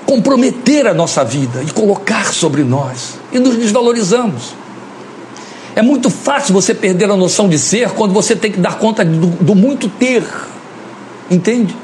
[0.09, 4.55] comprometer a nossa vida e colocar sobre nós, e nos desvalorizamos.
[5.77, 9.05] É muito fácil você perder a noção de ser quando você tem que dar conta
[9.05, 10.25] do, do muito ter,
[11.31, 11.77] entende?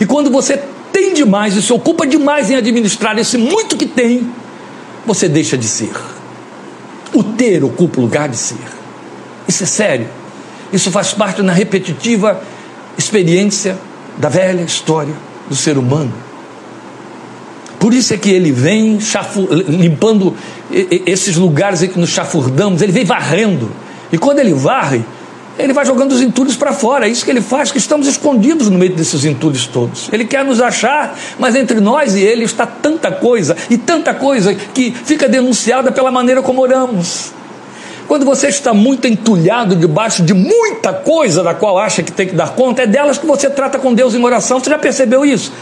[0.00, 0.60] E quando você
[0.92, 4.28] tem demais e se ocupa demais em administrar esse muito que tem,
[5.06, 5.92] você deixa de ser.
[7.14, 8.58] O ter ocupa o lugar de ser.
[9.46, 10.08] Isso é sério.
[10.72, 12.42] Isso faz parte da repetitiva
[12.98, 13.78] experiência
[14.18, 15.14] da velha história
[15.48, 16.27] do ser humano.
[17.78, 18.98] Por isso é que ele vem
[19.68, 20.34] limpando
[21.06, 23.70] esses lugares em que nos chafurdamos, ele vem varrendo.
[24.12, 25.04] E quando ele varre,
[25.58, 27.06] ele vai jogando os entulhos para fora.
[27.06, 30.08] É isso que ele faz, que estamos escondidos no meio desses entulhos todos.
[30.12, 34.54] Ele quer nos achar, mas entre nós e ele está tanta coisa, e tanta coisa
[34.54, 37.32] que fica denunciada pela maneira como oramos.
[38.06, 42.34] Quando você está muito entulhado debaixo de muita coisa da qual acha que tem que
[42.34, 44.58] dar conta, é delas que você trata com Deus em oração.
[44.58, 45.52] Você já percebeu isso?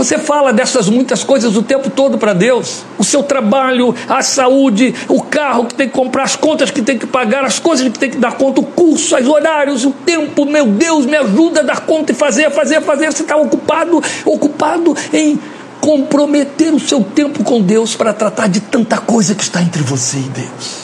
[0.00, 2.84] Você fala dessas muitas coisas o tempo todo para Deus.
[2.96, 6.96] O seu trabalho, a saúde, o carro que tem que comprar, as contas que tem
[6.96, 10.46] que pagar, as coisas que tem que dar conta, o curso, os horários, o tempo.
[10.46, 13.12] Meu Deus, me ajuda a dar conta e fazer, fazer, fazer.
[13.12, 15.38] Você está ocupado, ocupado em
[15.82, 20.16] comprometer o seu tempo com Deus para tratar de tanta coisa que está entre você
[20.16, 20.78] e Deus.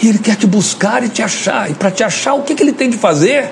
[0.00, 1.68] E Ele quer te buscar e te achar.
[1.68, 3.50] E para te achar, o que, que Ele tem de fazer?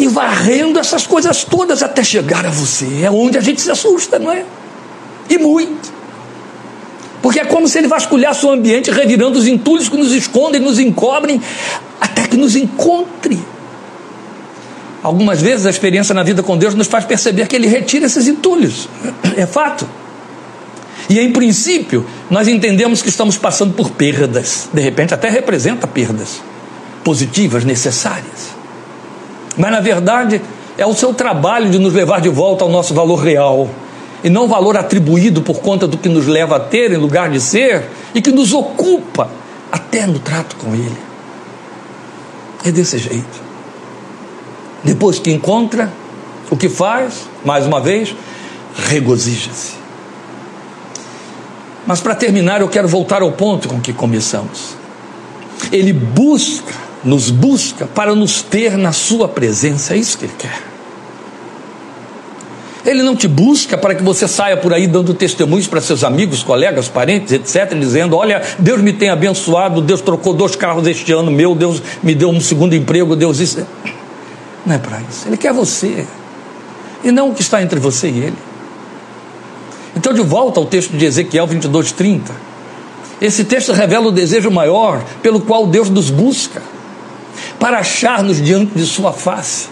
[0.00, 3.02] E varrendo essas coisas todas até chegar a você.
[3.02, 4.44] É onde a gente se assusta, não é?
[5.28, 5.92] E muito.
[7.22, 10.78] Porque é como se ele vasculhasse o ambiente, revirando os entulhos que nos escondem, nos
[10.78, 11.40] encobrem,
[12.00, 13.38] até que nos encontre.
[15.02, 18.26] Algumas vezes a experiência na vida com Deus nos faz perceber que Ele retira esses
[18.26, 18.88] entulhos.
[19.36, 19.86] É fato.
[21.08, 24.68] E em princípio, nós entendemos que estamos passando por perdas.
[24.72, 26.40] De repente, até representa perdas
[27.02, 28.59] positivas, necessárias.
[29.60, 30.40] Mas na verdade,
[30.78, 33.68] é o seu trabalho de nos levar de volta ao nosso valor real.
[34.24, 37.38] E não valor atribuído por conta do que nos leva a ter em lugar de
[37.38, 39.30] ser e que nos ocupa
[39.70, 40.96] até no trato com Ele.
[42.64, 43.50] É desse jeito.
[44.82, 45.92] Depois que encontra,
[46.50, 47.28] o que faz?
[47.44, 48.14] Mais uma vez,
[48.74, 49.74] regozija-se.
[51.86, 54.74] Mas para terminar, eu quero voltar ao ponto com que começamos.
[55.70, 56.74] Ele busca,
[57.04, 60.70] nos busca para nos ter na Sua presença, é isso que Ele quer.
[62.84, 66.42] Ele não te busca para que você saia por aí dando testemunhos para seus amigos,
[66.42, 71.30] colegas, parentes, etc., dizendo: Olha, Deus me tem abençoado, Deus trocou dois carros este ano
[71.30, 73.66] meu, Deus me deu um segundo emprego, Deus isso.
[74.64, 75.28] Não é para isso.
[75.28, 76.06] Ele quer você.
[77.04, 78.36] E não o que está entre você e ele.
[79.96, 82.32] Então, de volta ao texto de Ezequiel 22, 30.
[83.20, 86.62] Esse texto revela o desejo maior pelo qual Deus nos busca,
[87.60, 89.68] para achar-nos diante de Sua face.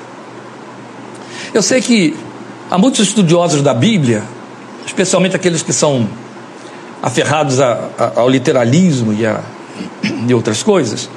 [1.52, 2.14] Eu sei que
[2.70, 4.22] há muitos estudiosos da Bíblia,
[4.86, 6.06] especialmente aqueles que são
[7.02, 9.40] aferrados a, a, ao literalismo e, a,
[10.34, 11.08] outras coisas,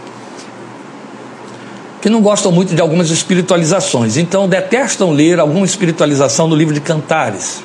[2.01, 6.81] que não gostam muito de algumas espiritualizações, então detestam ler alguma espiritualização no livro de
[6.81, 7.61] Cantares.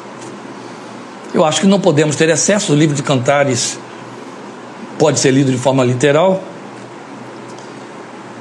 [1.32, 2.72] Eu acho que não podemos ter excesso.
[2.72, 3.78] O livro de Cantares
[4.98, 6.42] pode ser lido de forma literal,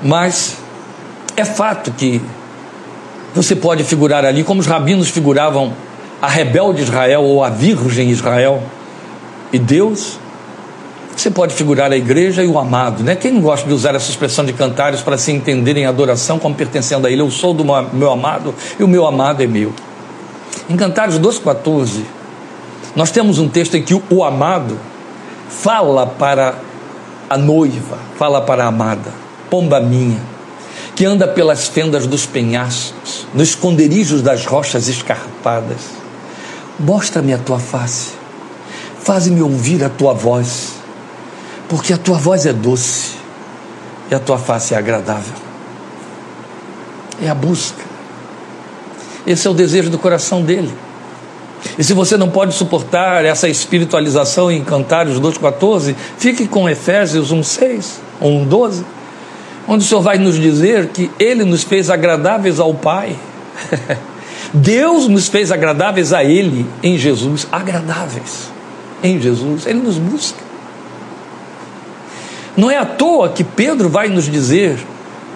[0.02, 0.58] mas
[1.36, 2.22] é fato que
[3.34, 5.74] você pode figurar ali como os rabinos figuravam
[6.22, 8.64] a rebelde Israel ou a virgem Israel
[9.52, 10.20] e Deus
[11.16, 13.16] você pode figurar a igreja e o amado, né?
[13.16, 16.54] Quem não gosta de usar essa expressão de cantares para se entender em adoração como
[16.54, 17.22] pertencendo a ele?
[17.22, 19.74] Eu sou do meu amado e o meu amado é meu.
[20.70, 22.02] Em Cantares 2,14,
[22.96, 24.78] nós temos um texto em que o amado
[25.48, 26.56] fala para
[27.30, 29.12] a noiva, fala para a amada,
[29.50, 30.20] pomba minha,
[30.96, 35.82] que anda pelas fendas dos penhascos, nos esconderijos das rochas escarpadas.
[36.80, 38.12] Mostra-me a tua face,
[39.02, 40.76] faz-me ouvir a tua voz
[41.68, 43.16] porque a tua voz é doce
[44.10, 45.34] e a tua face é agradável.
[47.22, 47.84] É a busca.
[49.26, 50.72] Esse é o desejo do coração dele.
[51.78, 57.86] E se você não pode suportar essa espiritualização em Cantários 2,14, fique com Efésios 1,6
[58.22, 58.84] ou 1,12,
[59.68, 63.16] onde o Senhor vai nos dizer que Ele nos fez agradáveis ao Pai.
[64.54, 68.50] Deus nos fez agradáveis a Ele em Jesus, agradáveis
[69.04, 69.66] em Jesus.
[69.66, 70.40] Ele nos busca.
[72.56, 74.78] Não é à toa que Pedro vai nos dizer,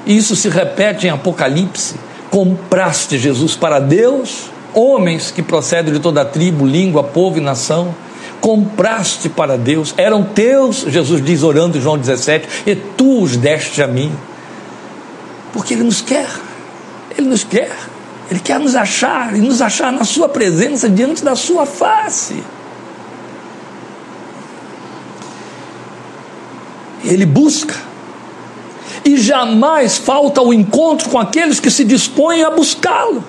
[0.06, 1.96] e isso se repete em Apocalipse:
[2.30, 7.94] compraste Jesus para Deus, homens que procedem de toda tribo, língua, povo e nação.
[8.42, 13.82] Compraste para Deus, eram teus, Jesus diz orando em João 17, e tu os deste
[13.84, 14.12] a mim.
[15.52, 16.30] Porque Ele nos quer,
[17.18, 17.76] Ele nos quer,
[18.32, 22.42] Ele quer nos achar e nos achar na Sua presença, diante da Sua face.
[27.04, 27.76] ele busca.
[29.04, 33.24] E jamais falta o encontro com aqueles que se dispõem a buscá-lo.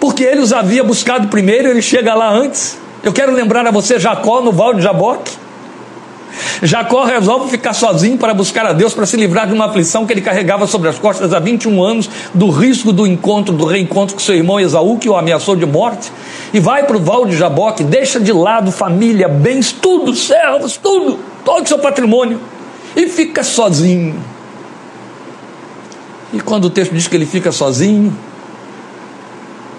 [0.00, 2.78] Porque ele os havia buscado primeiro, ele chega lá antes.
[3.02, 5.32] Eu quero lembrar a você Jacó no Val de Jaboque.
[6.62, 10.12] Jacó resolve ficar sozinho para buscar a Deus, para se livrar de uma aflição que
[10.12, 14.20] ele carregava sobre as costas há 21 anos, do risco do encontro, do reencontro com
[14.20, 16.12] seu irmão Esaú, que o ameaçou de morte,
[16.52, 21.18] e vai para o Val de Jaboque, deixa de lado família, bens, tudo, servos, tudo,
[21.44, 22.40] todo o seu patrimônio,
[22.96, 24.16] e fica sozinho.
[26.32, 28.16] E quando o texto diz que ele fica sozinho,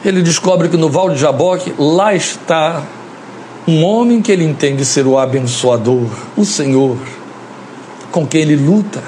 [0.03, 2.83] ele descobre que no Val de Jaboque, lá está
[3.69, 6.97] um homem que ele entende ser o abençoador, o Senhor,
[8.11, 9.03] com quem ele luta.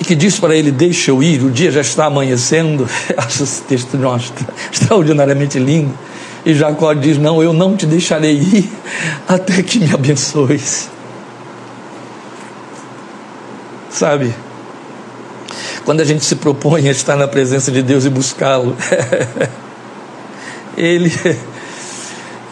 [0.00, 2.88] E que diz para ele: Deixa eu ir, o dia já está amanhecendo.
[3.16, 4.32] Acho esse texto nossa,
[4.72, 5.94] extraordinariamente lindo.
[6.44, 8.70] E Jacó diz: Não, eu não te deixarei ir
[9.28, 10.90] até que me abençoes.
[13.88, 14.34] Sabe,
[15.84, 18.76] quando a gente se propõe a estar na presença de Deus e buscá-lo,
[20.76, 21.12] ele,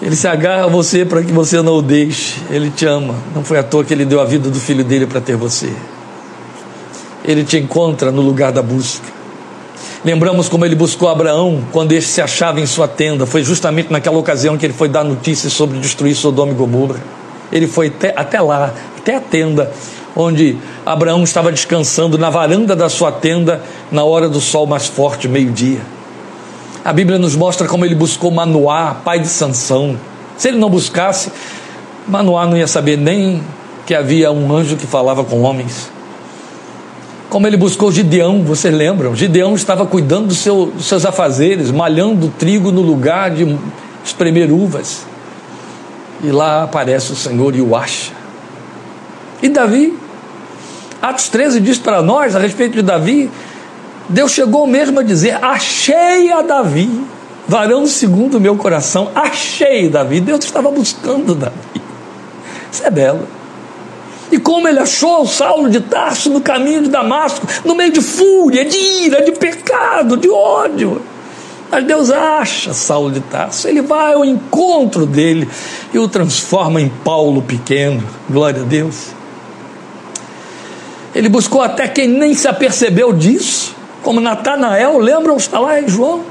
[0.02, 2.40] ele se agarra a você para que você não o deixe.
[2.50, 3.14] Ele te ama.
[3.32, 5.72] Não foi à toa que ele deu a vida do filho dele para ter você.
[7.24, 9.06] Ele te encontra no lugar da busca.
[10.04, 13.26] Lembramos como ele buscou Abraão quando este se achava em sua tenda.
[13.26, 16.96] Foi justamente naquela ocasião que ele foi dar notícias sobre destruir Sodoma e Gomorra.
[17.52, 19.70] Ele foi até, até lá, até a tenda,
[20.16, 25.28] onde Abraão estava descansando na varanda da sua tenda na hora do sol mais forte,
[25.28, 25.80] meio-dia.
[26.84, 29.96] A Bíblia nos mostra como ele buscou Manoá, pai de Sansão.
[30.36, 31.30] Se ele não buscasse,
[32.08, 33.40] Manoá não ia saber nem
[33.86, 35.90] que havia um anjo que falava com homens.
[37.30, 39.14] Como ele buscou Gideão, vocês lembram?
[39.14, 43.56] Gideão estava cuidando do seu, dos seus afazeres, malhando trigo no lugar de
[44.04, 45.06] espremer uvas.
[46.20, 48.10] E lá aparece o Senhor e o acha.
[49.40, 49.96] E Davi?
[51.00, 53.30] Atos 13 diz para nós a respeito de Davi:
[54.12, 56.88] Deus chegou mesmo a dizer: Achei a Davi,
[57.48, 60.20] varão segundo o meu coração, achei Davi.
[60.20, 61.56] Deus estava buscando Davi.
[62.70, 63.26] Isso é belo.
[64.30, 68.64] E como ele achou Saulo de Tarso no caminho de Damasco, no meio de fúria,
[68.64, 71.02] de ira, de pecado, de ódio.
[71.70, 75.48] Mas Deus acha Saulo de Tarso, ele vai ao encontro dele
[75.92, 78.02] e o transforma em Paulo pequeno.
[78.28, 79.08] Glória a Deus.
[81.14, 85.36] Ele buscou até quem nem se apercebeu disso, como Natanael, lembram?
[85.36, 86.22] Está lá em João.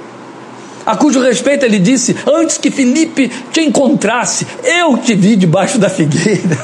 [0.85, 5.89] A cujo respeito ele disse: Antes que Felipe te encontrasse, eu te vi debaixo da
[5.89, 6.57] figueira.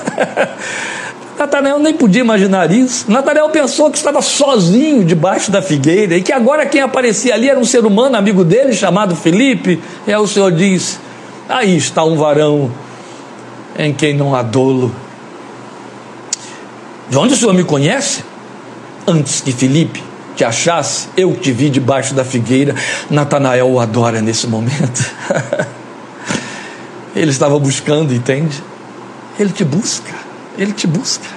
[1.37, 3.09] Natanael nem podia imaginar isso.
[3.09, 7.59] Natanael pensou que estava sozinho debaixo da figueira e que agora quem aparecia ali era
[7.59, 9.79] um ser humano, amigo dele, chamado Felipe.
[10.07, 10.99] E aí o Senhor diz:
[11.47, 12.71] Aí está um varão
[13.77, 14.91] em quem não há dolo.
[17.07, 18.23] De onde o Senhor me conhece?
[19.07, 20.06] Antes que Felipe
[20.37, 22.75] te achasse, eu te vi debaixo da figueira.
[23.09, 25.11] Natanael o adora nesse momento.
[27.15, 28.63] Ele estava buscando, entende?
[29.39, 30.13] Ele te busca,
[30.57, 31.27] ele te busca,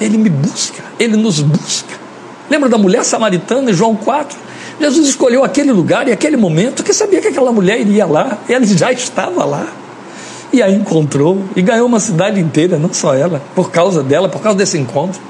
[0.00, 1.94] ele me busca, ele nos busca.
[2.50, 4.36] Lembra da mulher samaritana em João 4?
[4.80, 8.64] Jesus escolheu aquele lugar e aquele momento, porque sabia que aquela mulher iria lá, ela
[8.64, 9.66] já estava lá.
[10.52, 14.40] E a encontrou e ganhou uma cidade inteira, não só ela, por causa dela, por
[14.40, 15.20] causa desse encontro.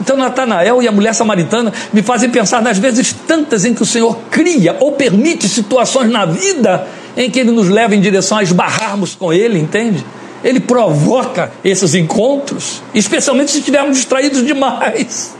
[0.00, 3.86] Então, Natanael e a mulher samaritana me fazem pensar nas vezes tantas em que o
[3.86, 6.86] Senhor cria ou permite situações na vida
[7.16, 10.04] em que Ele nos leva em direção a esbarrarmos com Ele, entende?
[10.42, 15.34] Ele provoca esses encontros, especialmente se estivermos distraídos demais.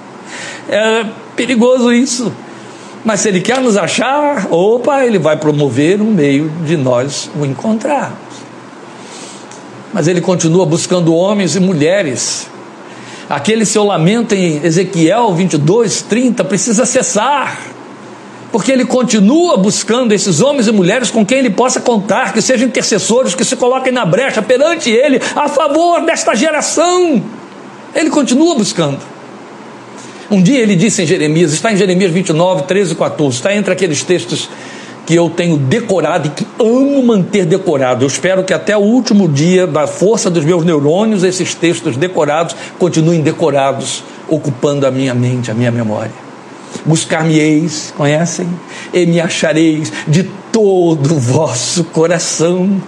[0.69, 1.05] É
[1.37, 2.33] perigoso isso.
[3.05, 7.45] Mas se Ele quer nos achar, opa, Ele vai promover um meio de nós o
[7.45, 8.17] encontrar
[9.95, 12.49] mas ele continua buscando homens e mulheres.
[13.29, 17.59] Aquele seu lamento em Ezequiel 22, 30 precisa cessar,
[18.53, 22.68] porque ele continua buscando esses homens e mulheres com quem ele possa contar, que sejam
[22.68, 27.22] intercessores, que se coloquem na brecha perante ele, a favor desta geração.
[27.95, 29.01] Ele continua buscando.
[30.31, 33.72] Um dia ele disse em Jeremias, está em Jeremias 29, 13 e 14, está entre
[33.72, 34.49] aqueles textos
[35.07, 38.05] que eu tenho decorado e que amo manter decorado.
[38.05, 42.57] Eu espero que até o último dia, da força dos meus neurônios, esses textos decorados
[42.79, 46.25] continuem decorados, ocupando a minha mente, a minha memória.
[46.85, 48.49] Buscar-me-eis, conhecem?
[48.93, 52.81] E me achareis de todo o vosso coração,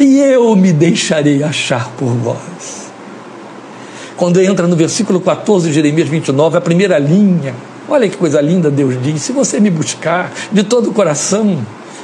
[0.00, 2.90] e eu me deixarei achar por vós.
[4.16, 7.54] Quando entra no versículo 14 de Jeremias 29, a primeira linha,
[7.92, 11.58] Olha que coisa linda Deus diz: se você me buscar de todo o coração,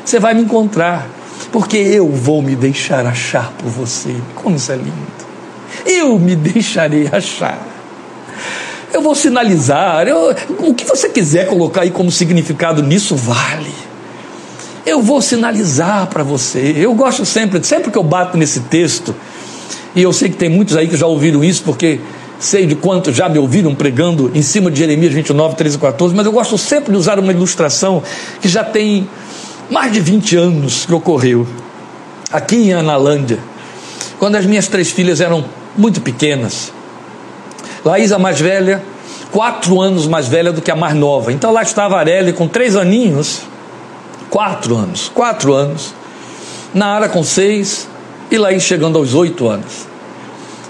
[0.05, 1.09] você vai me encontrar,
[1.51, 4.14] porque eu vou me deixar achar por você.
[4.34, 4.93] Como isso é lindo!
[5.86, 7.66] Eu me deixarei achar.
[8.93, 13.72] Eu vou sinalizar, eu, o que você quiser colocar aí como significado nisso vale.
[14.84, 16.74] Eu vou sinalizar para você.
[16.76, 19.14] Eu gosto sempre, sempre que eu bato nesse texto,
[19.97, 21.99] e eu sei que tem muitos aí que já ouviram isso, porque
[22.39, 26.14] sei de quantos já me ouviram pregando em cima de Jeremias 29, 13 e 14,
[26.14, 28.03] mas eu gosto sempre de usar uma ilustração
[28.41, 29.09] que já tem
[29.70, 31.47] mais de 20 anos que ocorreu
[32.32, 33.39] aqui em Analândia,
[34.18, 35.45] quando as minhas três filhas eram
[35.76, 36.72] muito pequenas.
[37.84, 38.82] Laís, a mais velha,
[39.30, 41.32] quatro anos mais velha do que a mais nova.
[41.32, 43.43] Então lá estava a com três aninhos,
[44.30, 45.95] quatro anos, quatro anos,
[46.74, 47.89] Nara com seis
[48.30, 49.86] e Laís chegando aos oito anos.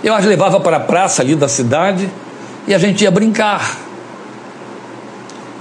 [0.02, 2.08] Eu as levava para a praça ali da cidade
[2.66, 3.76] e a gente ia brincar.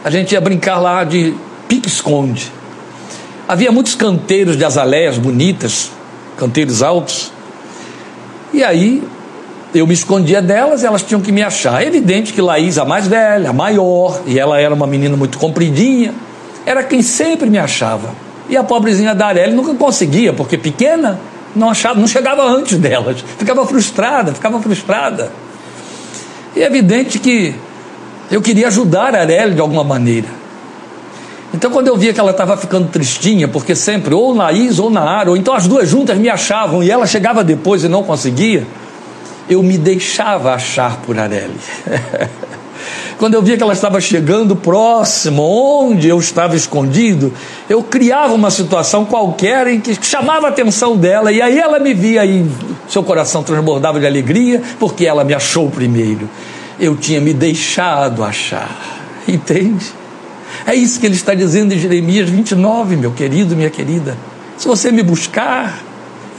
[0.04, 1.34] a gente ia brincar lá de
[1.68, 2.52] pique-esconde.
[3.48, 5.92] Havia muitos canteiros de azaleias bonitas,
[6.38, 7.32] canteiros altos.
[8.54, 9.04] E aí
[9.74, 11.84] eu me escondia delas, elas tinham que me achar.
[11.84, 15.38] É evidente que Laís, a mais velha, a maior, e ela era uma menina muito
[15.38, 16.14] compridinha,
[16.66, 18.10] era quem sempre me achava.
[18.50, 21.20] E a pobrezinha da Arely nunca conseguia, porque pequena,
[21.56, 23.24] não achava, não chegava antes delas.
[23.38, 25.32] Ficava frustrada, ficava frustrada.
[26.56, 27.56] E é evidente que
[28.32, 30.28] eu queria ajudar a Arely de alguma maneira.
[31.54, 35.30] Então, quando eu via que ela estava ficando tristinha, porque sempre ou Laís ou Naara,
[35.30, 38.68] ou então as duas juntas me achavam e ela chegava depois e não conseguia,
[39.50, 41.56] eu me deixava achar por Areli.
[43.18, 47.34] Quando eu via que ela estava chegando próximo, onde eu estava escondido,
[47.68, 51.96] eu criava uma situação qualquer em que chamava a atenção dela, e aí ela me
[51.96, 52.46] via e
[52.88, 56.30] seu coração transbordava de alegria, porque ela me achou primeiro.
[56.80, 58.70] Eu tinha me deixado achar,
[59.28, 59.86] entende?
[60.64, 64.16] É isso que ele está dizendo em Jeremias 29, meu querido, minha querida.
[64.58, 65.80] Se você me buscar,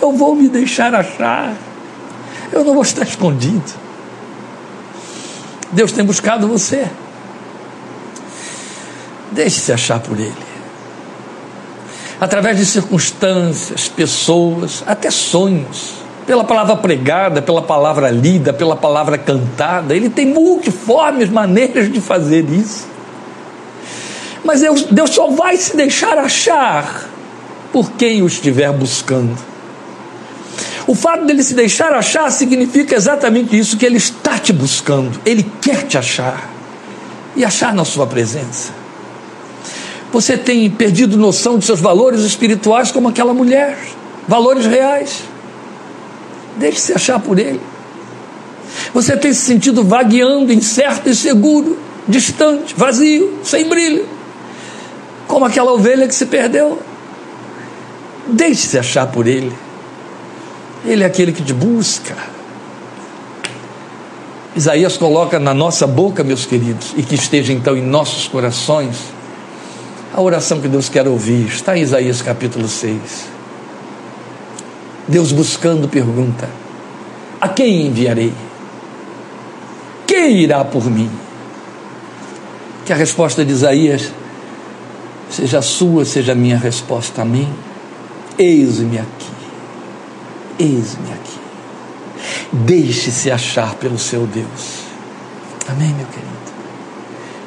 [0.00, 1.54] eu vou me deixar achar.
[2.52, 3.87] Eu não vou estar escondido.
[5.72, 6.88] Deus tem buscado você.
[9.32, 10.48] Deixe-se achar por Ele.
[12.20, 15.94] Através de circunstâncias, pessoas, até sonhos,
[16.26, 19.94] pela palavra pregada, pela palavra lida, pela palavra cantada.
[19.94, 22.86] Ele tem multiformes maneiras de fazer isso.
[24.44, 24.60] Mas
[24.90, 27.08] Deus, só vai se deixar achar
[27.72, 29.47] por quem o estiver buscando.
[30.88, 35.44] O fato dele se deixar achar significa exatamente isso: que ele está te buscando, ele
[35.60, 36.50] quer te achar
[37.36, 38.72] e achar na sua presença.
[40.10, 43.78] Você tem perdido noção de seus valores espirituais como aquela mulher,
[44.26, 45.24] valores reais.
[46.56, 47.60] Deixe-se achar por ele.
[48.94, 51.78] Você tem se sentido vagueando, incerto, inseguro,
[52.08, 54.08] distante, vazio, sem brilho,
[55.26, 56.80] como aquela ovelha que se perdeu.
[58.26, 59.67] Deixe-se achar por ele.
[60.84, 62.16] Ele é aquele que te busca.
[64.56, 68.96] Isaías coloca na nossa boca, meus queridos, e que esteja então em nossos corações,
[70.12, 71.46] a oração que Deus quer ouvir.
[71.46, 72.98] Está em Isaías capítulo 6.
[75.06, 76.48] Deus buscando pergunta:
[77.40, 78.32] A quem enviarei?
[80.06, 81.10] Quem irá por mim?
[82.84, 84.10] Que a resposta de Isaías
[85.30, 87.48] seja sua, seja a minha resposta a mim.
[88.38, 89.27] Eis-me aqui.
[90.58, 91.38] Eis-me aqui.
[92.52, 94.82] Deixe-se achar pelo seu Deus.
[95.68, 96.28] Amém, meu querido.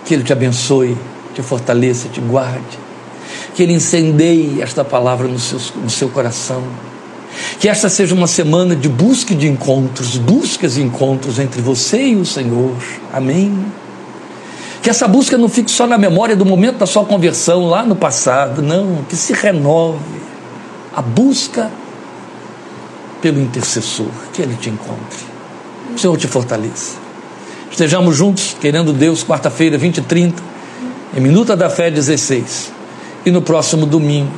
[0.05, 0.97] Que Ele te abençoe,
[1.33, 2.79] te fortaleça, te guarde.
[3.53, 6.63] Que Ele incendeie esta palavra no seu, no seu coração.
[7.59, 12.07] Que esta seja uma semana de busca e de encontros, buscas e encontros entre você
[12.07, 12.75] e o Senhor.
[13.11, 13.65] Amém.
[14.81, 17.95] Que essa busca não fique só na memória do momento da sua conversão lá no
[17.95, 19.99] passado, não, que se renove
[20.93, 21.71] a busca
[23.21, 25.19] pelo intercessor, que ele te encontre.
[25.93, 26.95] O Senhor te fortaleça.
[27.69, 30.43] Estejamos juntos, querendo Deus, quarta-feira, 20 e 30,
[31.15, 32.71] em Minuta da Fé 16.
[33.25, 34.31] E no próximo domingo,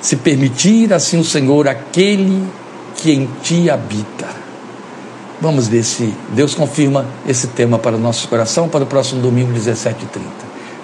[0.00, 2.46] se permitir assim o Senhor, aquele
[2.96, 4.28] que em ti habita.
[5.40, 9.52] Vamos ver se Deus confirma esse tema para o nosso coração para o próximo domingo,
[9.52, 9.94] 17h30.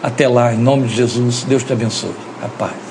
[0.03, 2.15] Até lá, em nome de Jesus, Deus te abençoe.
[2.43, 2.90] A paz.